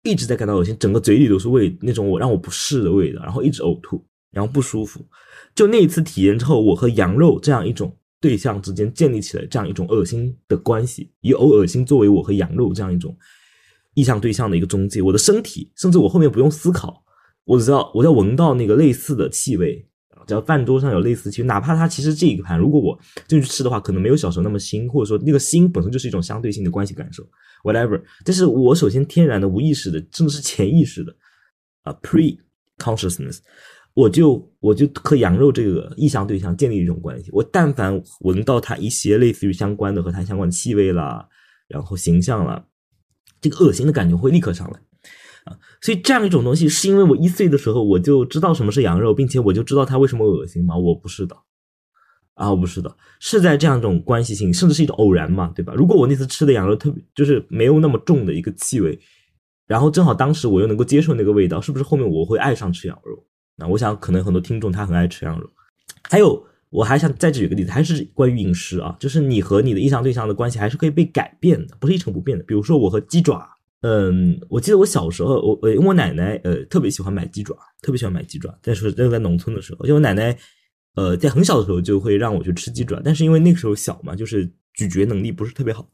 [0.04, 5.06] 一直在感到恶心，整个嘴里都是味那种我让我不适的味道，然后一直呕吐，然后不舒服。
[5.54, 13.18] 就那一次体验之后，我和羊肉这样一种对象之间建立起来这样一种恶心的关系，以呕恶心作为我和羊肉这样一种
[13.96, 15.02] 意向对象的一个中介。
[15.02, 17.04] 我的身体，甚至我后面不用思考，
[17.44, 19.89] 我只要我要闻到那个类似的气味，
[20.30, 27.28] 只要饭桌上有类似其实，哪怕它其实这一个盘，如果我进去吃的话，可能没有小时候那么腥，或者说那个腥本身就是一种相对性的关系感受
[27.64, 28.00] ，whatever。
[28.24, 31.14] 这是我首先天然的、无意识的，甚至是潜意识的
[31.82, 32.38] 啊，pre
[32.78, 33.40] consciousness。
[33.96, 41.28] 我就我就和羊肉这个意向对象建立一种关系，我但凡闻到它一些类似于相关的和它相关的气味啦，
[41.68, 42.64] 然后形象啦，
[43.42, 44.80] 这个恶心的感觉会立刻上来！
[45.82, 50.76] 所以这样一种东西，是因为我一岁的时候我就知道什么是羊肉，并且我就知道它为什么恶心吗？
[50.78, 51.36] 我不是的
[52.36, 55.74] 啊，我不是的，是在这样一种关系性，甚至是一种偶然嘛，对吧？
[55.76, 58.98] 如果我那次吃的羊肉特别就是没有那么重的一个气味，
[59.68, 63.26] 然后正好当时我又能够接受那个味道，是不是后面我会爱上吃羊肉？
[63.58, 65.50] 那我想，可能很多听众他很爱吃羊肉。
[66.10, 72.44] 还有，我还想再举个例子，还是关于饮食啊，就是你和你的意向对象的关系还是可以被改变的，不是一成不变的。
[72.46, 73.46] 比如说，我和鸡爪，
[73.82, 78.54] 嗯，我记得我小时候，我我，因为我奶奶呃特别喜欢买鸡爪，特别喜欢买鸡爪。
[78.62, 80.38] 但是，那个在农村的时候，因为我奶奶
[80.96, 85.90] 呃在很小的时候就会让我去吃鸡爪，但是因为那个时候小嘛，就是咀嚼能力不是特别好，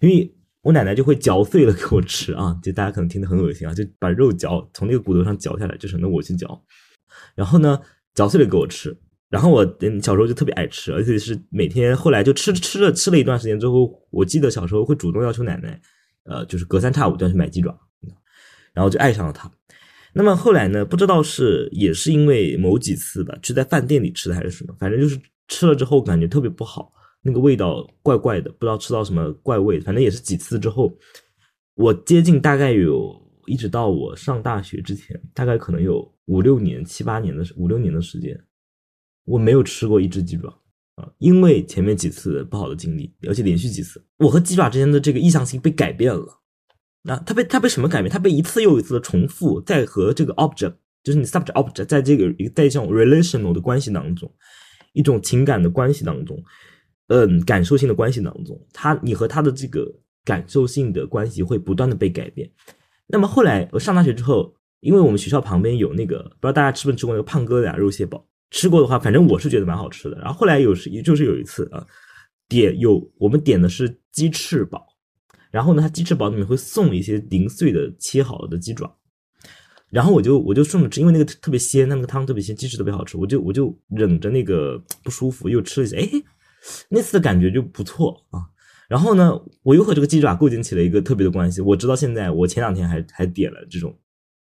[0.00, 6.62] 因为我奶奶就会嚼碎了给我吃啊，就大家可能听得很恶心啊，就把肉嚼从那个骨头上嚼下来，就省得我去嚼。
[7.34, 7.80] 然后呢，
[8.14, 8.96] 嚼碎了给我吃。
[9.28, 9.64] 然后我
[10.00, 15.80] 小时候就特别爱吃，而且是每天后来就吃吃了吃了一段时间之后，我记得小时候会主动要求奶奶，
[16.26, 17.76] 呃，就是隔三差五就要去买鸡爪，
[18.72, 19.50] 然后就爱上了它。
[20.12, 25.18] 那么后来呢，不知道是也是因为某几次吧，是在饭店里吃的还是什么，反正就是
[25.48, 29.80] 吃了之后感觉特别不好，那个味道怪怪的，不知道吃到什么怪味。
[29.80, 30.96] 反正也是几次之后，
[31.74, 33.24] 我接近大概有。
[33.48, 38.36] 一直到我上大学之前，大概可能有五六年、七八年的五六年的时间，
[39.24, 40.52] 我没有吃过一只鸡爪
[40.96, 46.40] 啊，因为前面几次不好的经历，而且连续几次，我和鸡爪之间的这个意向性被改变了。
[47.02, 48.10] 那它被它被什么改变？
[48.10, 50.74] 它被一次又一次的重复，在和这个 object，
[51.04, 54.28] 就是你 subject object，在这个一个在这种 relational 的关系当中，
[54.92, 56.42] 一种情感的关系当中，
[57.08, 59.86] 嗯，感受性的关系当中，它你和他的这个
[60.24, 62.50] 感受性的关系会不断的被改变。
[63.06, 68.26] 那么后来我上大学之后，因为我们学校旁边有那个，不知道大家吃没吃过那个胖哥俩肉蟹堡？
[68.50, 70.16] 吃过的话，反正我是觉得蛮好吃的。
[70.18, 71.84] 然后后来有是，就是有一次啊，
[72.48, 74.86] 点有我们点的是鸡翅堡，
[75.50, 78.96] 然后呢，它鸡翅堡里面会送一些零碎的切好了的鸡爪，
[79.90, 86.08] 然后我就我就顺着吃，因为那个特别鲜，它那个汤特别鲜，鸡翅特别好吃，我就我就忍着那个不舒服又吃了一下，哎，
[86.88, 88.40] 那次的感觉就不错啊。
[88.88, 91.60] 然后呢，我又和这个鸡爪构建起了一个特别的关系。
[91.60, 93.92] 我直到现在，我前两天还还点了这种，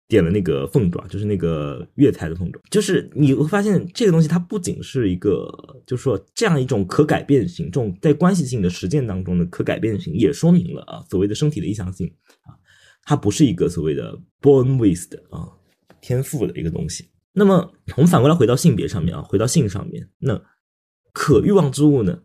[0.07, 2.61] 点了那个凤爪，就是那个粤菜的凤爪。
[2.69, 5.47] 就是你会发现，这个东西它不仅是一个，
[5.85, 12.07] 就是说这样一种可改变性，这种在关系性的实践当中的可改变性，也说明了啊，所谓的身体的意向性
[12.41, 12.55] 啊，
[13.03, 15.47] 它不是一个所谓的 born with 的啊
[16.01, 17.09] 天赋的一个东西。
[17.33, 20.41] 那么我们反过来回到性别上面啊，回到性上面，那
[21.13, 22.19] 可欲望之物呢？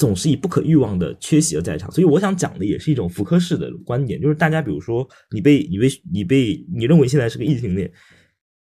[0.00, 7.92] 总是以不可欲望的缺席而在场，所以我想讲的也是一种福柯式的观点，就是大家比如说你被你被你被你认为现在是个异性恋，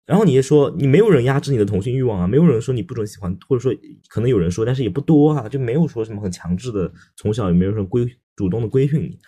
[0.07, 9.19] 然后你也说你没有人压制你的同性欲望啊，没有人说你不准喜欢，或者说可能有人说，但是也不多啊，就没有说什么很强制的，从小也没有人规主动的规训你，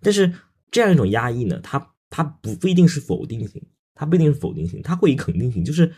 [0.00, 0.32] 但是
[0.70, 3.62] 这样一种压抑呢，它它不不一定是否定性，
[3.94, 5.92] 它不一定是否定性，它会以肯定性，就是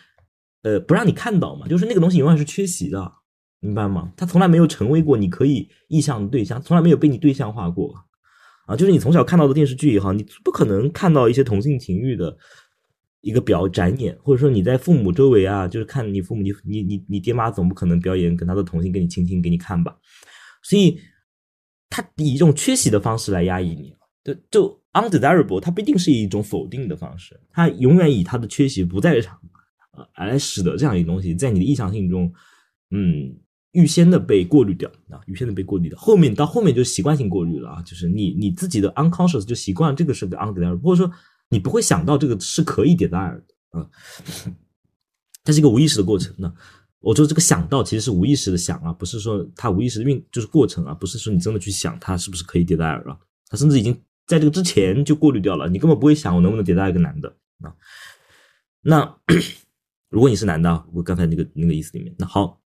[0.62, 3.12] 呃不让你看到嘛，就是那个东西永远是缺席的。
[3.60, 4.12] 明白吗？
[4.16, 7.92] 他从来没有成为过你可以意向的对象，从来没有被你对象化过
[8.66, 8.76] 啊。
[8.76, 12.36] 就是你从小看到的电视剧也好，你不可能看到一些同性情欲的
[13.20, 19.96] 一个表展演，或者说你在父母周围啊，就是看你父母，你你你你爹妈总不可能表演跟他的同性跟你亲亲给你看吧？
[20.62, 21.00] 所以
[21.90, 23.92] 他以一种缺席的方式来压抑你，
[24.22, 29.36] 就就 undesirable，它不一定是以一种否定的方式，他永远以他的缺席不在场
[30.14, 32.32] 啊，来使得这样一个东西在你的意向性中，
[32.92, 33.36] 嗯。
[33.78, 41.14] 预先的被过滤掉啊，预先的被过滤掉，后面到后面就习惯性过滤了啊，就是你你自己的 unconscious 就习惯这个是个 undesirable，或者说
[41.48, 43.88] 你不会想到这个是可以 desire 的啊，
[45.44, 46.34] 它是一个无意识的过程。
[46.38, 46.52] 那
[46.98, 53.16] 我说这个想到其实是无意识的想啊，不是说它无意识的运就是过程啊，不是说你真的去想它是不是可以 desire 了，
[53.48, 57.28] 它甚至已经在这个之前就过滤掉了，你根本不会想我能不能 desire 一个男的
[57.62, 57.72] 啊。
[58.82, 59.16] 那
[60.10, 62.60] 如果你是男的，我刚才那个那个意思里面，那好。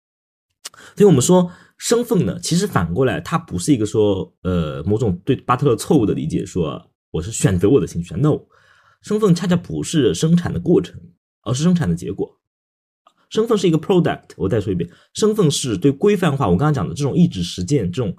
[0.96, 8.14] 所以我们说身份呢，其实反过来，它不是一个说呃某种对巴特勒错误的理解，说我是选择我的兴趣。
[8.14, 8.40] No，
[9.02, 11.00] 身份恰恰不是生产的过程，
[11.42, 12.38] 而是生产的结果。
[13.30, 14.30] 身份是一个 product。
[14.36, 16.48] 我再说一遍，身份是对规范化。
[16.48, 18.16] 我刚刚讲的这种意志实践，这种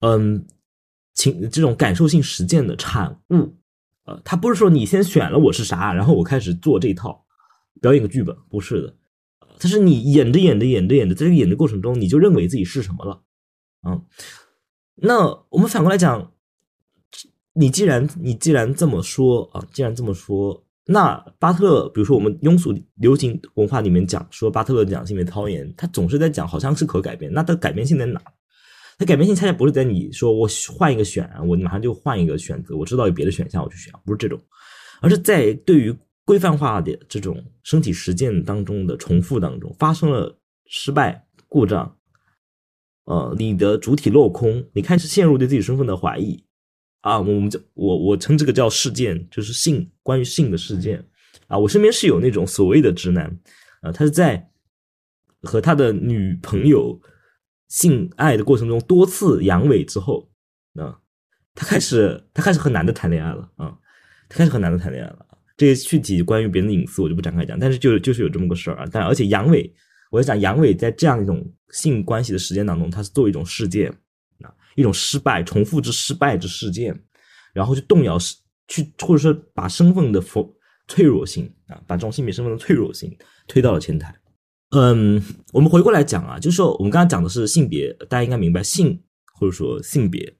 [0.00, 0.46] 嗯
[1.14, 3.56] 情这种感受性实践的产物。
[4.04, 7.24] 呃，它不是说你先选了我是啥，然后我开始做这一套
[7.80, 8.94] 表演个剧本，不是的。
[9.58, 13.22] 它是你演着演着演着演着，在这个演的过程中，你就认为自己是什么了，
[13.86, 14.04] 嗯，
[14.94, 16.32] 那我们反过来讲，
[17.54, 28.22] 你既然你既然这么说啊，既然这么说，那巴特勒，比如说我们庸俗流行文化里面讲说巴特勒讲性别操演，他总是在讲好像是可改变，那它改变性在哪？
[28.96, 34.40] 它改变性恰恰不是在你说我换一个选，我马上就换一个选择，我知道有别的选项我去选，不是这种，
[35.00, 35.96] 而是在对于。
[36.28, 41.96] 规范化的这种身体实践当中的重复当中发生了失败故障，
[43.04, 46.44] 呃，你的主体落空，你开始陷入对自己身份的怀疑。
[47.00, 51.02] 啊，我们叫我我称这个叫事件，就是性关于性的事件。
[51.46, 53.24] 啊，我身边是有那种所谓的直男
[53.80, 54.50] 啊，他是在
[55.40, 57.00] 和他的女朋友
[57.68, 60.30] 性爱的过程中多次阳痿之后
[60.74, 61.00] 啊，
[61.54, 63.78] 他开始他开始和男的谈恋爱了啊，
[64.28, 65.24] 他开始和男的谈恋爱了。
[65.58, 68.88] 这些具体关于别人的隐私我就不展开讲，但是就就是有这么个事儿啊。
[68.92, 69.68] 但而且阳痿，
[70.08, 73.90] 我在讲阳痿在这样一种性关系的实践当中，它是作为一种事件
[74.40, 76.96] 啊，一种失败、重复之失败之事件，
[77.52, 78.36] 然后去动摇是
[78.68, 80.48] 去或者说把身份的否
[80.86, 83.14] 脆弱性啊，把这种性别身份的脆弱性
[83.48, 84.14] 推到了前台。
[84.70, 85.20] 嗯，
[85.52, 89.02] 我们回过来讲啊，就是说我们刚刚讲的是性别，大家应该明白性
[89.34, 90.32] 或者说性别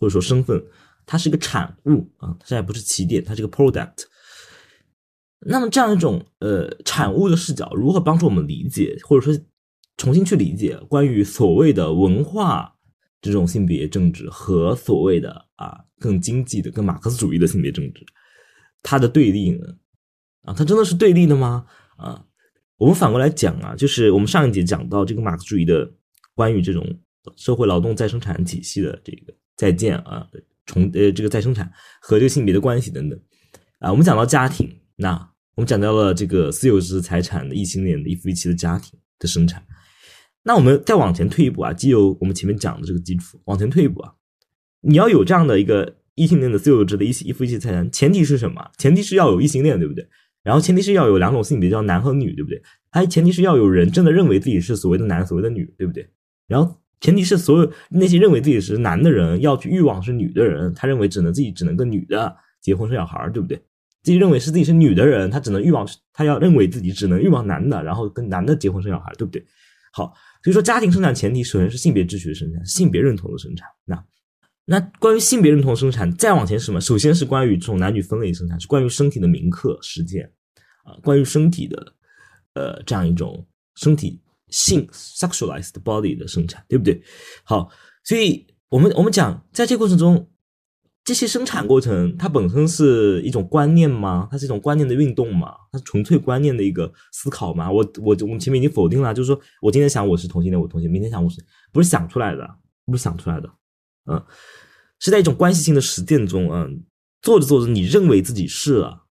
[0.00, 0.60] 或者说身份，
[1.06, 4.06] 它是一个产物啊，它现在不是起点，它是个 product。
[5.40, 9.44] 那么这样一种呃产物的视角，如何帮助我们理解，或者说
[9.96, 12.74] 重新去理解关于所谓的文化
[13.20, 18.04] 这种性别政治和所谓的啊更经济的、更马克思主义的性别政治，
[18.82, 19.66] 它的对立呢？
[20.42, 21.66] 啊，它真的是对立的吗？
[21.96, 22.24] 啊，
[22.78, 25.88] 我们反过来讲啊，就是我们上一节讲到这个马克思主义的
[26.34, 26.84] 关于这种
[27.36, 30.26] 社会劳动再生产体系的这个再建啊
[30.64, 31.70] 重呃这个再生产
[32.00, 33.20] 和这个性别的关系等等
[33.78, 34.68] 啊，我们讲到家庭。
[34.96, 39.64] 那我们讲到了这个私有制财产的异性恋的一夫一妻的家庭的生产，
[40.42, 44.12] 那我们再往前退一步啊，基由我们前面讲的这个基础往前退一步啊，
[44.82, 48.70] 你要有这样的一个异性恋的私有制的一一夫一妻财产，前提是什么？
[48.78, 50.06] 前提是要有异性恋，对不对？
[50.42, 52.62] 然后前提是要有两种性别，叫男和女，对不对？
[52.90, 56.08] 还前提是要有人真的认为自己是所谓的男，所谓的女，对不对？
[56.46, 63.60] 然后前提是所有那些认为自己是男的人要去欲望是女的人，他认为只能自己只能跟女的结婚生小孩，对不对？
[64.06, 69.44] 自己认为是自己是女的人，他只能欲望，他要认为自己只能欲望男的，然后跟男的结婚生小孩，对不对？
[69.92, 70.14] 好，
[70.44, 73.66] 所以说家庭生产前提首先是性别秩序的生产，性别认同的生产。
[73.84, 74.04] 那
[74.64, 76.80] 那关于性别认同生产，再往前是什么？
[76.80, 80.30] 首先是关于这种男女分类生产，是关于身体的铭刻实践
[80.84, 81.92] 啊，关于身体的
[82.54, 87.02] 呃这样一种身体性 sexualized body 的生产，对不对？
[87.42, 87.68] 好，
[88.04, 90.30] 所以我们我们讲在这个过程中。
[91.06, 94.26] 这些生产过程，它本身是一种观念吗？
[94.28, 95.54] 它是一种观念的运动吗？
[95.70, 97.70] 它是纯粹观念的一个思考吗？
[97.70, 101.36] 我我我们前面已经否定了，就是说我今天想我是同性恋，我同性，明天想我是
[101.72, 102.44] 不是想出来的？
[102.86, 103.48] 不是想出来的，
[104.10, 104.20] 嗯，
[104.98, 106.82] 是在一种关系性的实践中，嗯，
[107.22, 109.04] 做着做着，你认为自己是了，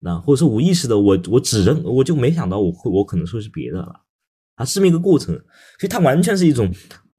[0.00, 4.00] 那或者说无意识的，我我只认，我就没想到我会，我可能说是别的了，
[4.56, 5.36] 啊，是这么一个过程，
[5.78, 6.68] 所以它完全是一种。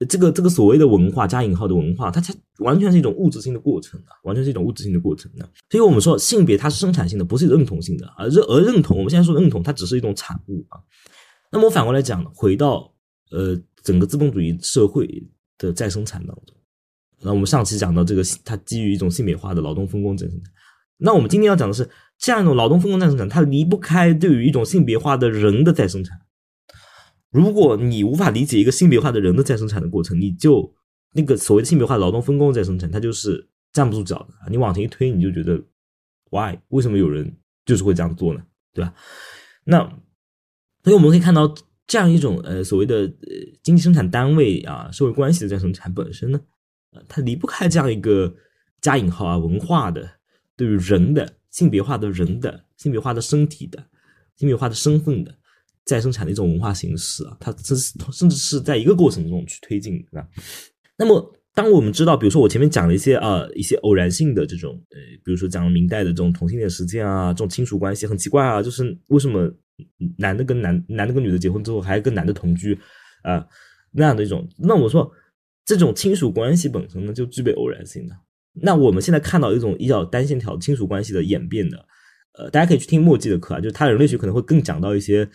[0.08, 5.50] 这个这个所谓的文化加引号的文化，它它完全是一种物质性的过程啊，完全是一种物质性的过程的。
[5.70, 8.98] 所以我们说性别它是生产性的，不是认同性的而认而认同。
[8.98, 10.80] 我们现在说认同，它只是一种产物啊。
[11.52, 12.94] 那么我反过来讲，回到
[13.32, 15.06] 呃整个资本主义社会
[15.58, 16.56] 的再生产当中。
[17.22, 20.54] 那我们上期讲到这个，它基于一种性别化的劳动分工再生产。
[20.98, 26.18] 那我们今天要讲的是这样一种劳动分工再生产，它离不开对于一种性别化的人的再生产。
[27.32, 30.74] 如果你无法理解一个性别化的人的再生产的过程，你就
[31.14, 34.34] 那个所谓的性别化劳动分工再生产，它就是站不住脚的。
[34.50, 35.62] 你往前一推，你就觉得
[36.32, 37.32] why 为什么有人
[37.66, 38.42] 就是会这样做呢？
[38.74, 38.94] 对吧？
[39.66, 39.80] 那
[40.84, 41.54] 所以我们可以看到
[41.86, 43.30] 这样一种呃所谓的呃
[43.62, 46.42] 经济生产单位啊社会关系的再生产本身呢，
[46.92, 48.34] 呃它离不开这样一个
[48.82, 50.10] 加引号啊文化的
[50.56, 53.86] 对于人的性别化的人的性别化的身体的
[54.36, 55.36] 性别化的身份的。
[55.90, 60.28] 再生产的一种文化形式啊，它这是甚至是在一个过程中去推进的。
[61.00, 69.52] 那么，当我们知道，比如说我前面讲了一些啊一些偶然性的这种呃，比如说讲明代的这种同性恋事件啊，这种亲属关系很奇怪啊，就是为什么
[70.20, 72.78] 男的跟男男的跟女的结婚之后还跟男的同居
[73.24, 73.44] 啊
[73.92, 75.12] 那样的一种，那我说
[75.66, 78.16] 这种亲属关系本身呢就具备偶然性的。
[78.62, 81.84] 那我们现在看到一种比较单线条亲属关系的演变的，
[82.38, 85.28] 呃，大家可以去听墨迹的课啊，就是他人类学可能会更讲到一些。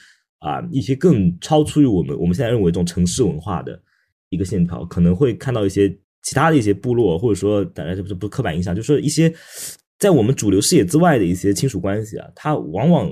[0.45, 3.81] 啊，一些更超出于我们我们现在认为这种城市文化的
[4.29, 5.89] 一个线条，可能会看到一些
[6.23, 9.33] 其他的一些部落，或者说大家这不是不刻板印象，就是一些
[9.99, 13.11] 在我们主流视野之外的一些亲属关系啊，它往往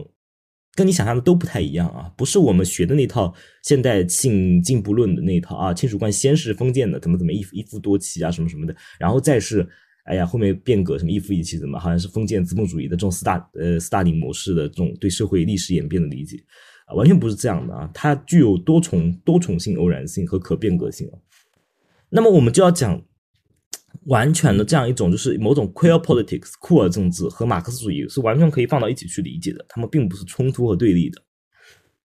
[0.74, 3.32] 跟你想象的都不太一样啊，不是我们学的那套
[3.62, 9.66] 现代性进步论的那一套啊，亲属关系先是封建的，怎么怎么一夫一夫多妻啊，什么什么的，然后再是
[10.04, 16.36] 哎呀后面变革什么一夫一妻，怎么好像是封建资本主义的这种斯大呃斯大林模式的这种对社会历史演变的理解。
[16.94, 17.90] 完全不是这样的啊！
[17.92, 21.10] 它具有多重多重性、偶然性和可变革性
[22.08, 23.02] 那么我们就要讲
[24.06, 31.22] 完全的这样一种，就是某种 queer politics 酷儿政治和马克思主义是完全可以放到一起去理解的，他们并不是冲突和对立的。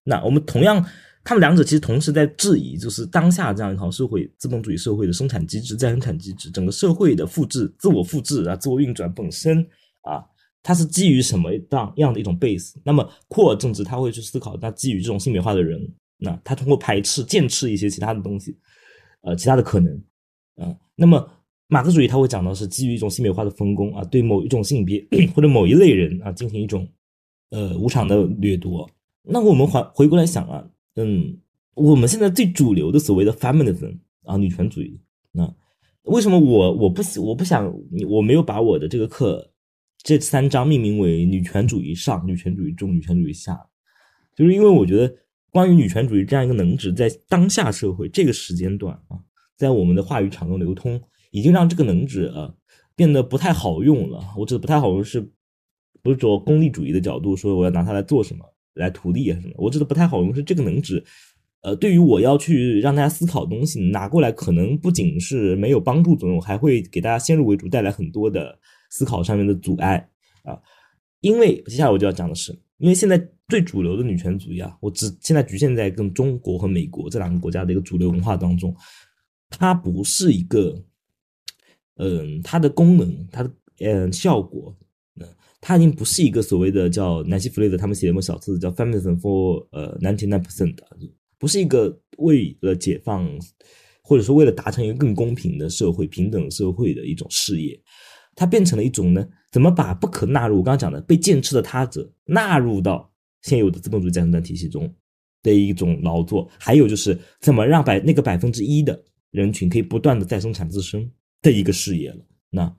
[0.04, 0.84] 那我们同样，
[1.24, 9.66] 他们两者其实同时在质疑，就是当下这样一套社会资本主义社会的生产机制、再生产机制，整个社会的复制、自我复制啊、自我运转本身
[10.02, 10.24] 啊。
[10.68, 12.74] 它是基于什么样样的一种 base？
[12.84, 15.80] 那么库尔政治他会去思考，那基于这种性别化的人，
[16.18, 18.54] 那他通过排斥、剑斥一些其他的东西，
[19.22, 19.94] 呃，其他的可能，
[20.56, 21.26] 啊，那么
[21.68, 25.02] 马克思主义他会讲到是基于一种性别化的分工啊，对某一种性别
[25.34, 26.86] 或者某一类人啊进行一种
[27.48, 28.86] 呃无偿的掠夺。
[29.22, 30.62] 那我们回回过来想啊，
[30.96, 31.34] 嗯，
[31.76, 35.00] 我们现在最主流的所谓的 feminism 啊，女权主义，
[35.32, 35.50] 那
[36.02, 37.74] 为什么我我不我不想
[38.06, 39.50] 我没有把我的这个课。
[40.02, 43.58] 这三章命名为“女权主义上”“女权主义中”“女权主义下”，
[44.34, 45.12] 就是因为我觉得，
[45.50, 49.18] 关于女权主义这样一个能指，在当下社会这个时间段啊，
[49.56, 51.00] 在我们的话语场中流通，
[51.32, 52.54] 已经让这个能指啊
[52.94, 54.20] 变得不太好用了。
[54.38, 55.20] 我指的不太好用，是
[56.00, 58.44] 不是说功利主义的角度说我要拿它来做什么，
[58.74, 59.54] 来图利啊什么？
[59.58, 61.04] 我指的不太好用是这个能指，
[61.62, 68.58] 呃，对于我要去让大家思考东西拿过来，可能不仅是没有帮助作用，还会给大家先入为主带来很多的。
[68.88, 69.96] 思考上面的阻碍
[70.42, 70.58] 啊，
[71.20, 78.74] 因为接下来我就要讲的是，因为现在最主流的女权主义啊，我只现在局限在跟中国和美国这两个国家的一个主流文化当中，
[79.50, 80.82] 它不是一个，
[81.96, 83.50] 嗯，它的功能，它的
[83.80, 84.76] 嗯效果，
[85.20, 85.26] 嗯，
[85.60, 90.74] 它已经不是一个所谓的叫南希·弗雷德他们写的一本小册子叫《Feminism for 呃 Ninety Nine Percent》，
[91.38, 93.26] 不是一个为了解放，
[94.02, 97.80] 或者说为了达成一个更公平的社会、平等社会的一种事业。
[98.38, 103.12] 它变成了一种呢，怎么把不可纳入我刚刚讲的被剑斥的他者纳入到
[103.42, 104.94] 现有的资本主义再生产体系中
[105.42, 109.02] 的一种劳作，还有就是怎么让百那个百分之一的
[109.32, 111.10] 人群可以不断的再生产自身
[111.42, 112.18] 的一个事业了。
[112.50, 112.72] 那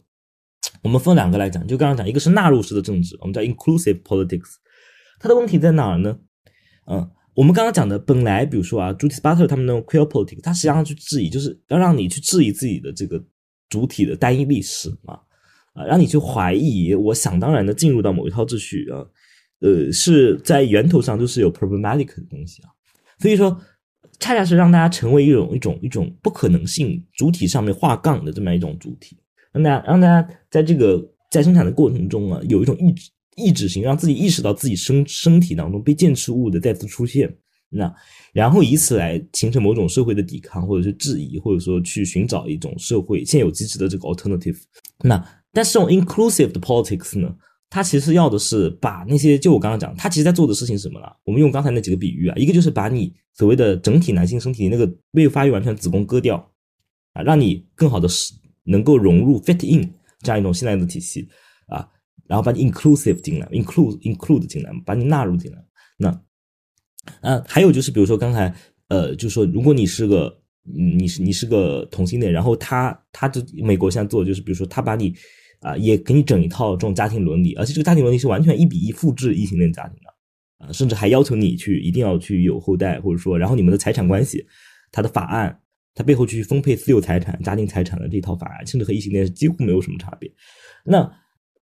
[0.82, 4.56] 我们分两个来讲，就刚刚讲，一个是纳入式的政治，我们叫 inclusive politics，
[5.20, 6.18] 它的问题在哪儿呢？
[6.86, 13.22] 嗯，我们刚刚讲的本来比如说啊，Judith Butler 他们那种 queer politics，它实际上去质疑，就是要让你去质疑自己的这个
[13.68, 15.20] 主体的单一历史嘛。
[15.74, 19.06] 啊，让你去怀疑，我想当然的进入到某一套秩序啊，
[19.60, 22.70] 呃，是在源头上就是有 problematic 的东西啊，
[23.20, 23.56] 所以说，
[24.20, 29.18] 恰恰是让大家成为一种一种一种不可能性主体上面画杠的这么一种主体，
[29.52, 37.34] 让大家让大家在这个在生产的过程中啊，有一种意志意志性，让自己意识到自己身身体当中被剑持物的再次出现，
[37.70, 37.94] 那
[38.34, 44.58] 然后以此来形成某种社会的抵抗，或者是质疑，或者说去寻找一种社会现有机制的这个 alternative，
[45.04, 45.24] 那。
[45.52, 47.36] 但是这种 inclusive 的 politics 呢，
[47.70, 51.16] 它其实要的是把那些就我刚刚讲，它其实在做的事情是什么了？
[51.24, 56.38] 我们用刚才那几个比喻啊，一个就是把你所谓的整体男性身体那个未发育完全子宫割掉
[57.14, 61.28] 啊，让你更好的是能够融入 fit in 这样一种现在的体系
[61.68, 61.88] 啊，
[62.28, 65.58] 然后把你 inclusive 进来，include include 进来，把你纳入进来。
[65.98, 66.10] 那
[67.22, 68.54] 啊，还有就是比如说刚才
[68.90, 70.40] 呃，就说如果你是个，
[70.74, 75.14] 你是你是个同性恋，然后他他就美国现在做的就是，比如说他把你
[75.62, 84.46] 啊、也给你整一套这种家庭伦理，而且这个家庭伦理是完全一比一复制异性恋家庭的啊、甚至还要求你去一定要去有后代，或者说，然后你们的财产关系，
[84.92, 85.60] 他的法案，
[85.94, 90.32] 他背后去分配私有财产、家庭财产的这套法案，甚至和异性恋是几乎没有什么差别。
[90.86, 91.12] 那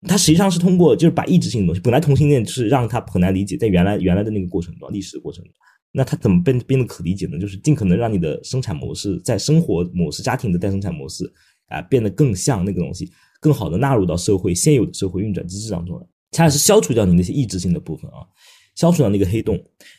[0.08, 5.52] 他实际上是通过就是把抑制性的东西，本来同性恋是让他很难理解，在原来原来的那个过程中，历史的过程中，
[5.96, 7.38] 那它怎么变变得可理解呢？
[7.38, 11.32] 就是尽可能让你的生产模式在生活模式、家庭的再生产模式
[11.68, 18.26] 啊、变得更像那个东西，更好的纳入到社会现有的社会运转机制当中来，恰恰是消除掉你那些抑制性的部分啊，
[18.74, 19.56] 消除掉那个黑洞。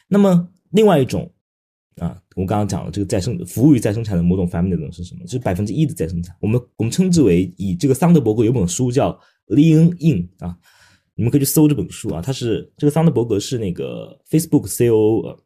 [0.10, 1.32] 那么另外一种
[1.96, 5.24] 啊，我刚刚讲了这个再生服务于再生产的某种 family 是什么？
[5.24, 6.36] 就是百分之一的再生产。
[6.42, 9.18] 我们我们称之为以这个桑德伯格有本书叫
[9.48, 10.58] Lean In 啊，
[11.16, 12.22] 你们可以去搜这本书啊。
[12.22, 15.38] 他是这个桑德伯格是那个 Facebook COO，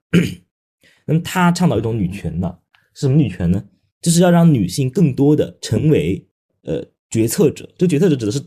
[1.06, 2.58] 那么他倡导一种女权呢，
[2.94, 3.64] 是什么女权呢？
[4.02, 6.26] 就是要让女性更多的成为
[6.64, 7.70] 呃决策者。
[7.78, 8.41] 这决策者指的是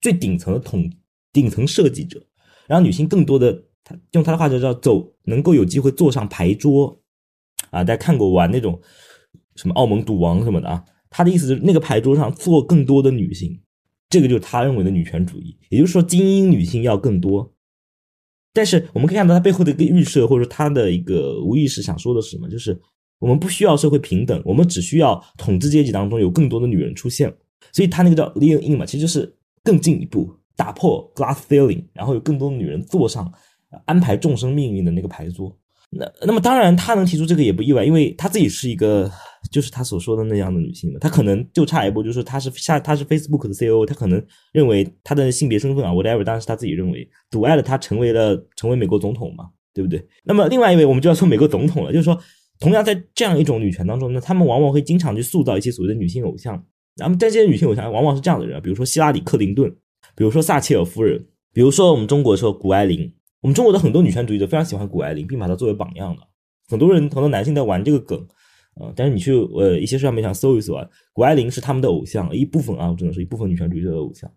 [0.00, 0.90] 最顶层的统
[1.32, 2.24] 顶层设计者，
[2.66, 7.00] 让女性更多的，他用他的话就叫走，能够有机会坐上牌桌
[7.70, 7.84] 啊。
[7.84, 8.80] 大家看过玩那种
[9.56, 10.84] 什么澳门赌王什么的啊？
[11.10, 13.60] 他的意思就是那个牌桌上坐更多的女性，
[14.08, 15.56] 这个就是他认为的女权主义。
[15.68, 17.52] 也就是说，精英女性要更多。
[18.52, 22.80] 但是我们可以看到他背后的一个预设，或者说他的一个无意识想说的是什么，就是
[23.18, 27.34] 我们不需要社会平等，我们只需要统治阶级当中有更多的女人出现。
[27.72, 33.32] 所以他那个叫 lean in 嘛，其实就是更进一步打破 glass ceiling，然后有更多的女人坐上
[33.86, 35.58] 安排众生命运的那个牌桌。
[35.96, 39.10] 那那么当然，他能提出这个也不意外，因为他自己是一个，
[39.50, 40.98] 就是他所说的那样的女性嘛。
[41.00, 50.04] 他可能就差一步，就是他是下他是 Facebook 的 CEO，他可能认为他的性别身份啊，whatever，当然是他自己认为阻碍了他成为了成为美国总统嘛，对不对？
[50.24, 52.18] 那么另外一位，我们就要说美国总统了，就是说，
[52.58, 56.54] 同样在这样一种女权当中呢，他们往往会经常去塑造一些所谓的女性偶像。
[56.96, 59.68] 然后，但这些女性偶像往往是这样的人，比如说希拉里·克林顿，
[60.16, 63.12] 比如说撒切尔夫人，比如说我们中国说谷爱凌。
[63.44, 66.22] 我们中国的很多女权主义者非常喜欢谷爱凌，并把她作为榜样的。
[66.66, 68.18] 很多人很多男性在玩这个梗，
[68.76, 74.32] 啊、但是你去呃一些社交媒体上搜一搜啊，谷爱凌是他们的偶像，一部分啊，真的是一部分女权主义者的偶像。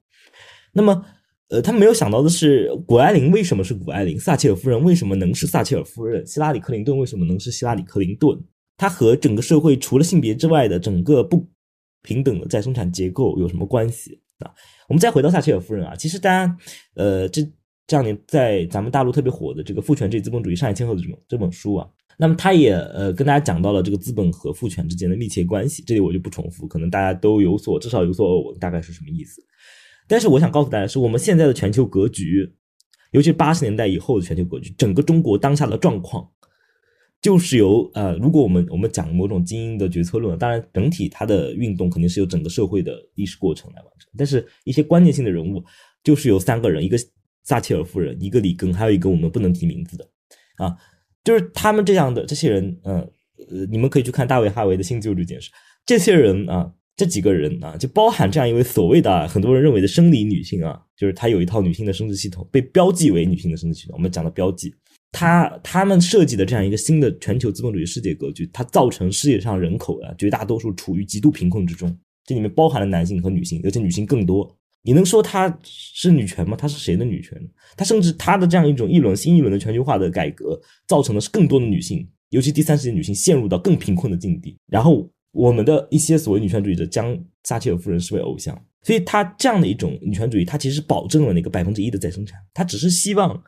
[0.74, 1.06] 那么，
[1.48, 4.20] 呃，他们没有想到的是，谷爱凌为什么是谷爱凌？
[4.20, 6.28] 撒切尔夫人为什么能是撒切尔夫人？
[6.28, 8.38] 希拉里·克林顿为什么能是希拉里·克林顿？
[8.76, 11.48] 她和整个社会除了性别之外的整个不
[12.02, 14.52] 平等的再生产结构有什么关系啊？
[14.90, 16.58] 我们再回到撒切尔夫人啊，其实大家
[16.96, 17.42] 呃这
[17.88, 21.88] 这两年在咱们大陆特别火的这个《父权制资本主义上海千鹤》的这本这本书啊，
[22.18, 29.42] 那么他也呃跟大家讲到了这个资本和父权之间的密切关系，这里我就不重复，可能大家都有所至少有所耳闻，大概是什么意思。
[30.06, 32.54] 但是我想告诉大家是，我们现在的全球格局，
[33.12, 36.30] 尤其是八十年代以后的全球格局，整个中国当下的状况，
[37.22, 45.64] 就是由呃，如果我们我们讲某种精英的决策论，当然整体它的运动肯定是由整个社会的历史过程来完成，但是一些关键性的人物，
[46.04, 46.98] 就是由三个人，一个
[47.48, 50.08] 撒切尔夫人，一个里根，还有一个我们不能提名字的
[50.58, 50.78] 啊，
[51.24, 53.00] 就是他们这样的这些人，嗯
[53.50, 55.50] 呃，你们可以去看大卫哈维的新自由主义简史，
[55.86, 56.72] 这些人啊。
[57.00, 63.96] 这几个人啊，就包含这样一位所谓的、很多人认为的生理女性啊，就是她有一套女性的生殖系统，被标记为女性的生殖系统。
[63.96, 64.74] 我们讲的标记，
[65.12, 71.96] 他他们设计的这样一个新的全球资本主义世界格局，它造成世界上人口啊绝大多数处于极度贫困之中。
[72.26, 74.52] 这里面包含了男性和女性，而且女性更多。
[74.84, 76.56] 你能说她是女权吗？
[76.58, 77.38] 她是谁的女权？
[77.76, 84.58] 她甚至她的这样一种一轮新一轮的全球化的改革，造成的是更多的女性，尤其第三世界女性陷入到更贫困的境地。
[84.68, 85.10] 然后。
[85.34, 93.40] 我们的一些所谓女权主义者将撒切尔夫人视为偶像，所以她这样的一种女权主义，它其实保证了那个百分之一的再生产，她只是希望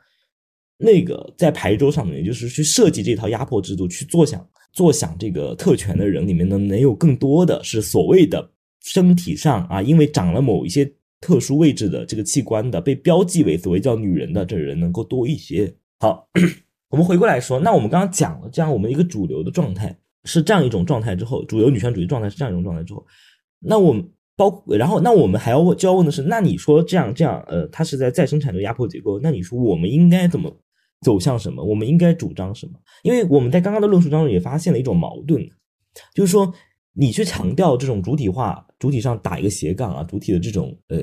[0.77, 8.47] 那个在牌桌上面，也就是去设计这套压迫制度，去坐享坐享这个特权的人里面呢，能有更多的是所谓的
[8.84, 10.85] 身体上啊，因为长了某一些
[11.21, 15.73] 特殊位置的这个器官的，被标记为所谓叫女人的这人能够多一些。
[15.99, 16.29] 好，
[16.89, 19.97] 我们回过来说，那我们刚刚讲了这样我们一个主流的状态。
[20.25, 23.03] 是这样一种状态之后，主流女权主义状态是这样一种状态之后，
[23.61, 24.05] 那我们
[24.35, 30.53] 包然后那我们还要问就要问的是，那你说这样这样呃，它是在再生产这个压迫结构，那你说我们应该怎么
[31.01, 31.63] 走向什么？
[31.63, 32.73] 我们应该主张什么？
[33.01, 35.41] 因为我们在刚刚的论述当中也发现了一种矛盾，
[36.13, 36.53] 就是说
[36.99, 40.97] 你去强调这种主体化，主体上打一个斜杠啊，主体的这种呃。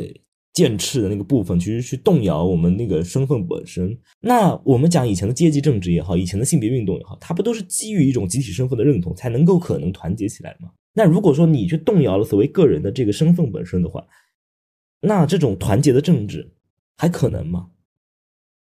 [0.57, 3.95] 剑翅的那个部分，其实去动摇我们那个身份本身。
[4.23, 10.71] 那我们讲以前的阶级政治也好，以前的性别运动也好，它不都是基于一种集体身份的认同，才能够可能团结起来吗？
[10.95, 14.03] 那如果说你去动摇了所谓个人的这个身份本身的话，
[15.03, 16.51] 那这种团结的政治
[16.97, 17.69] 还可能吗？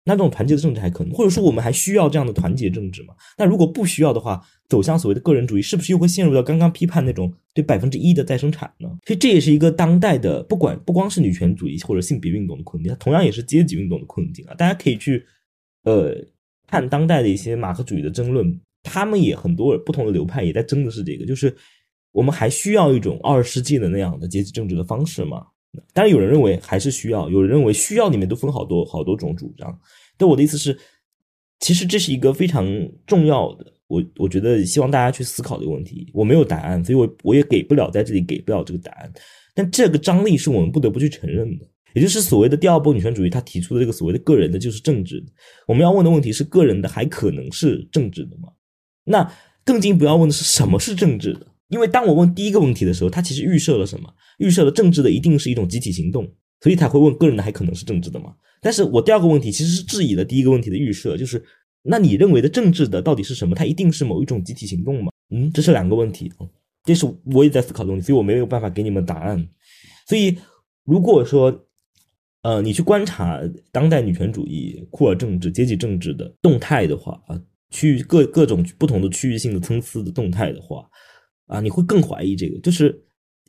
[0.05, 3.15] 那这种团结的政治还可能，或者说我们还需要这样的团结政治吗？
[3.37, 8.87] 那如果不需要的话，走向所谓的个人主义，是不是又会陷入到刚刚批判那种对百分之一的再生产呢？
[9.05, 14.53] 所以这也是一个当代的，不管不光是女权主义或者性别运动的困境，它同样也是阶级运动的困境啊。
[14.53, 15.25] 大家可以去
[15.83, 16.15] 呃
[16.67, 21.55] 看当代的一些马克主义的争论，他们也很多不同的流派也在争的是这个，就是
[22.11, 25.47] 我们还需要一种二十世纪的那样的阶级政治的方式吗？
[25.93, 29.79] 当然，有人认为还是需要，有人认为需要里面都分好多好多种主张。
[30.17, 30.77] 但我的意思是，
[31.59, 32.65] 其实这是一个非常
[33.05, 36.09] 重要的，我我觉得希望大家去思考的问题。
[36.13, 39.11] 我没有答案，所以我我也给不了在这里给不了这个答案。
[39.53, 45.23] 但这个张力是我们不得不去承认的，也就是所谓的第二波女权主义，它提出的这个所谓的个人的就是政治。
[45.67, 48.49] 我们要问的问题是：个人的还可能是政治的吗？
[49.05, 49.31] 那
[49.63, 51.47] 更进一步要问的是什么是政治的？
[51.69, 54.13] 因为当我问第一个问题的时候，它其实预设了什么？
[54.37, 56.31] 预设了政治的一定是一种集体行动，
[56.61, 58.35] 所以才会问个人的还可能是政治的吗？
[58.61, 61.43] 但是我第二个问题其实是质疑了第一个问题的预设，就是
[61.83, 63.55] 那你认为的政治的到底是什么？
[63.55, 65.11] 它一定是某一种集体行动吗？
[65.31, 66.45] 嗯，这是两个问题啊，
[66.83, 69.47] 这是我也在思考的问题，所以我没有办法给你们答案。
[70.07, 70.37] 所以
[70.83, 71.65] 如果说，
[72.43, 80.87] 呃，你去观察当代女权主义、库尔政治、阶级政治的动态的话啊，去各各种不同的区域性的参差的动态的话。
[81.47, 83.03] 啊，你会更怀疑这个，就是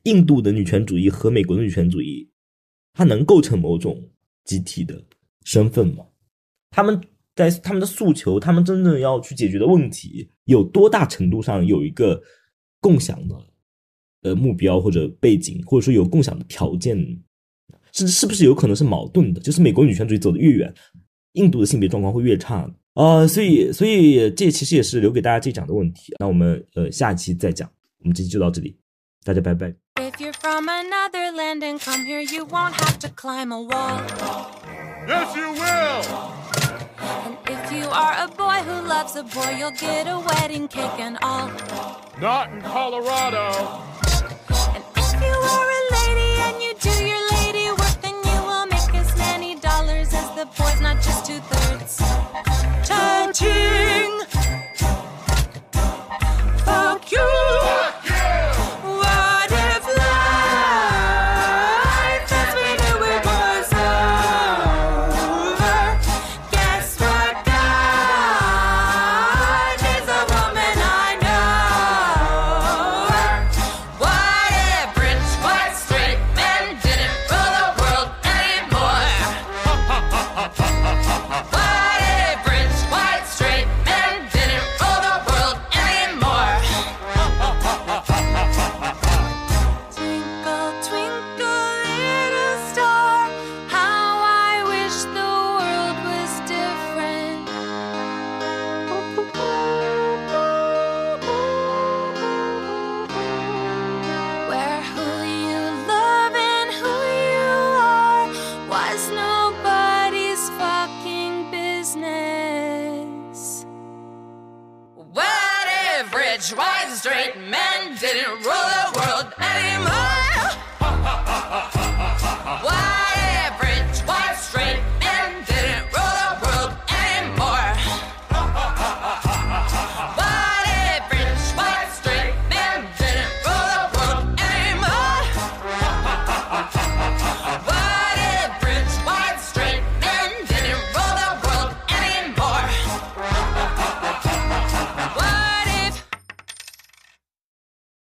[0.05, 2.29] 印度的女权主义和美国的女权主义，
[2.93, 4.11] 它能构成某种
[4.45, 5.03] 集体的
[5.45, 6.05] 身份吗？
[6.71, 7.01] 他们
[7.35, 12.23] 在他们的诉求，他们真正要去解决的问题，有多大程度上有一个
[12.81, 13.35] 共享的
[14.23, 16.99] 呃目标或者背景，或者说有共享的条件，
[17.93, 19.41] 是是不是有可能是矛盾的？
[19.41, 20.75] 就是美国女权主义走得越远，
[21.33, 23.27] 印度的性别状况会越差啊？
[23.27, 26.15] 所以，所以这其实也是留给大家这讲的问题。
[26.19, 27.71] 那我们呃下一期再讲。
[28.00, 28.80] 我们这期就到这里，
[29.24, 29.74] 大家拜拜。
[29.96, 34.02] If you're from another land and come here, you won't have to climb a wall.
[35.08, 36.02] Yes, you will.
[37.24, 41.00] And if you are a boy who loves a boy, you'll get a wedding cake
[41.00, 41.52] and all.
[42.20, 43.52] Not in Colorado.
[44.74, 48.66] And if you are a lady and you do your lady work, then you will
[48.66, 51.40] make as many dollars as the boys, not just two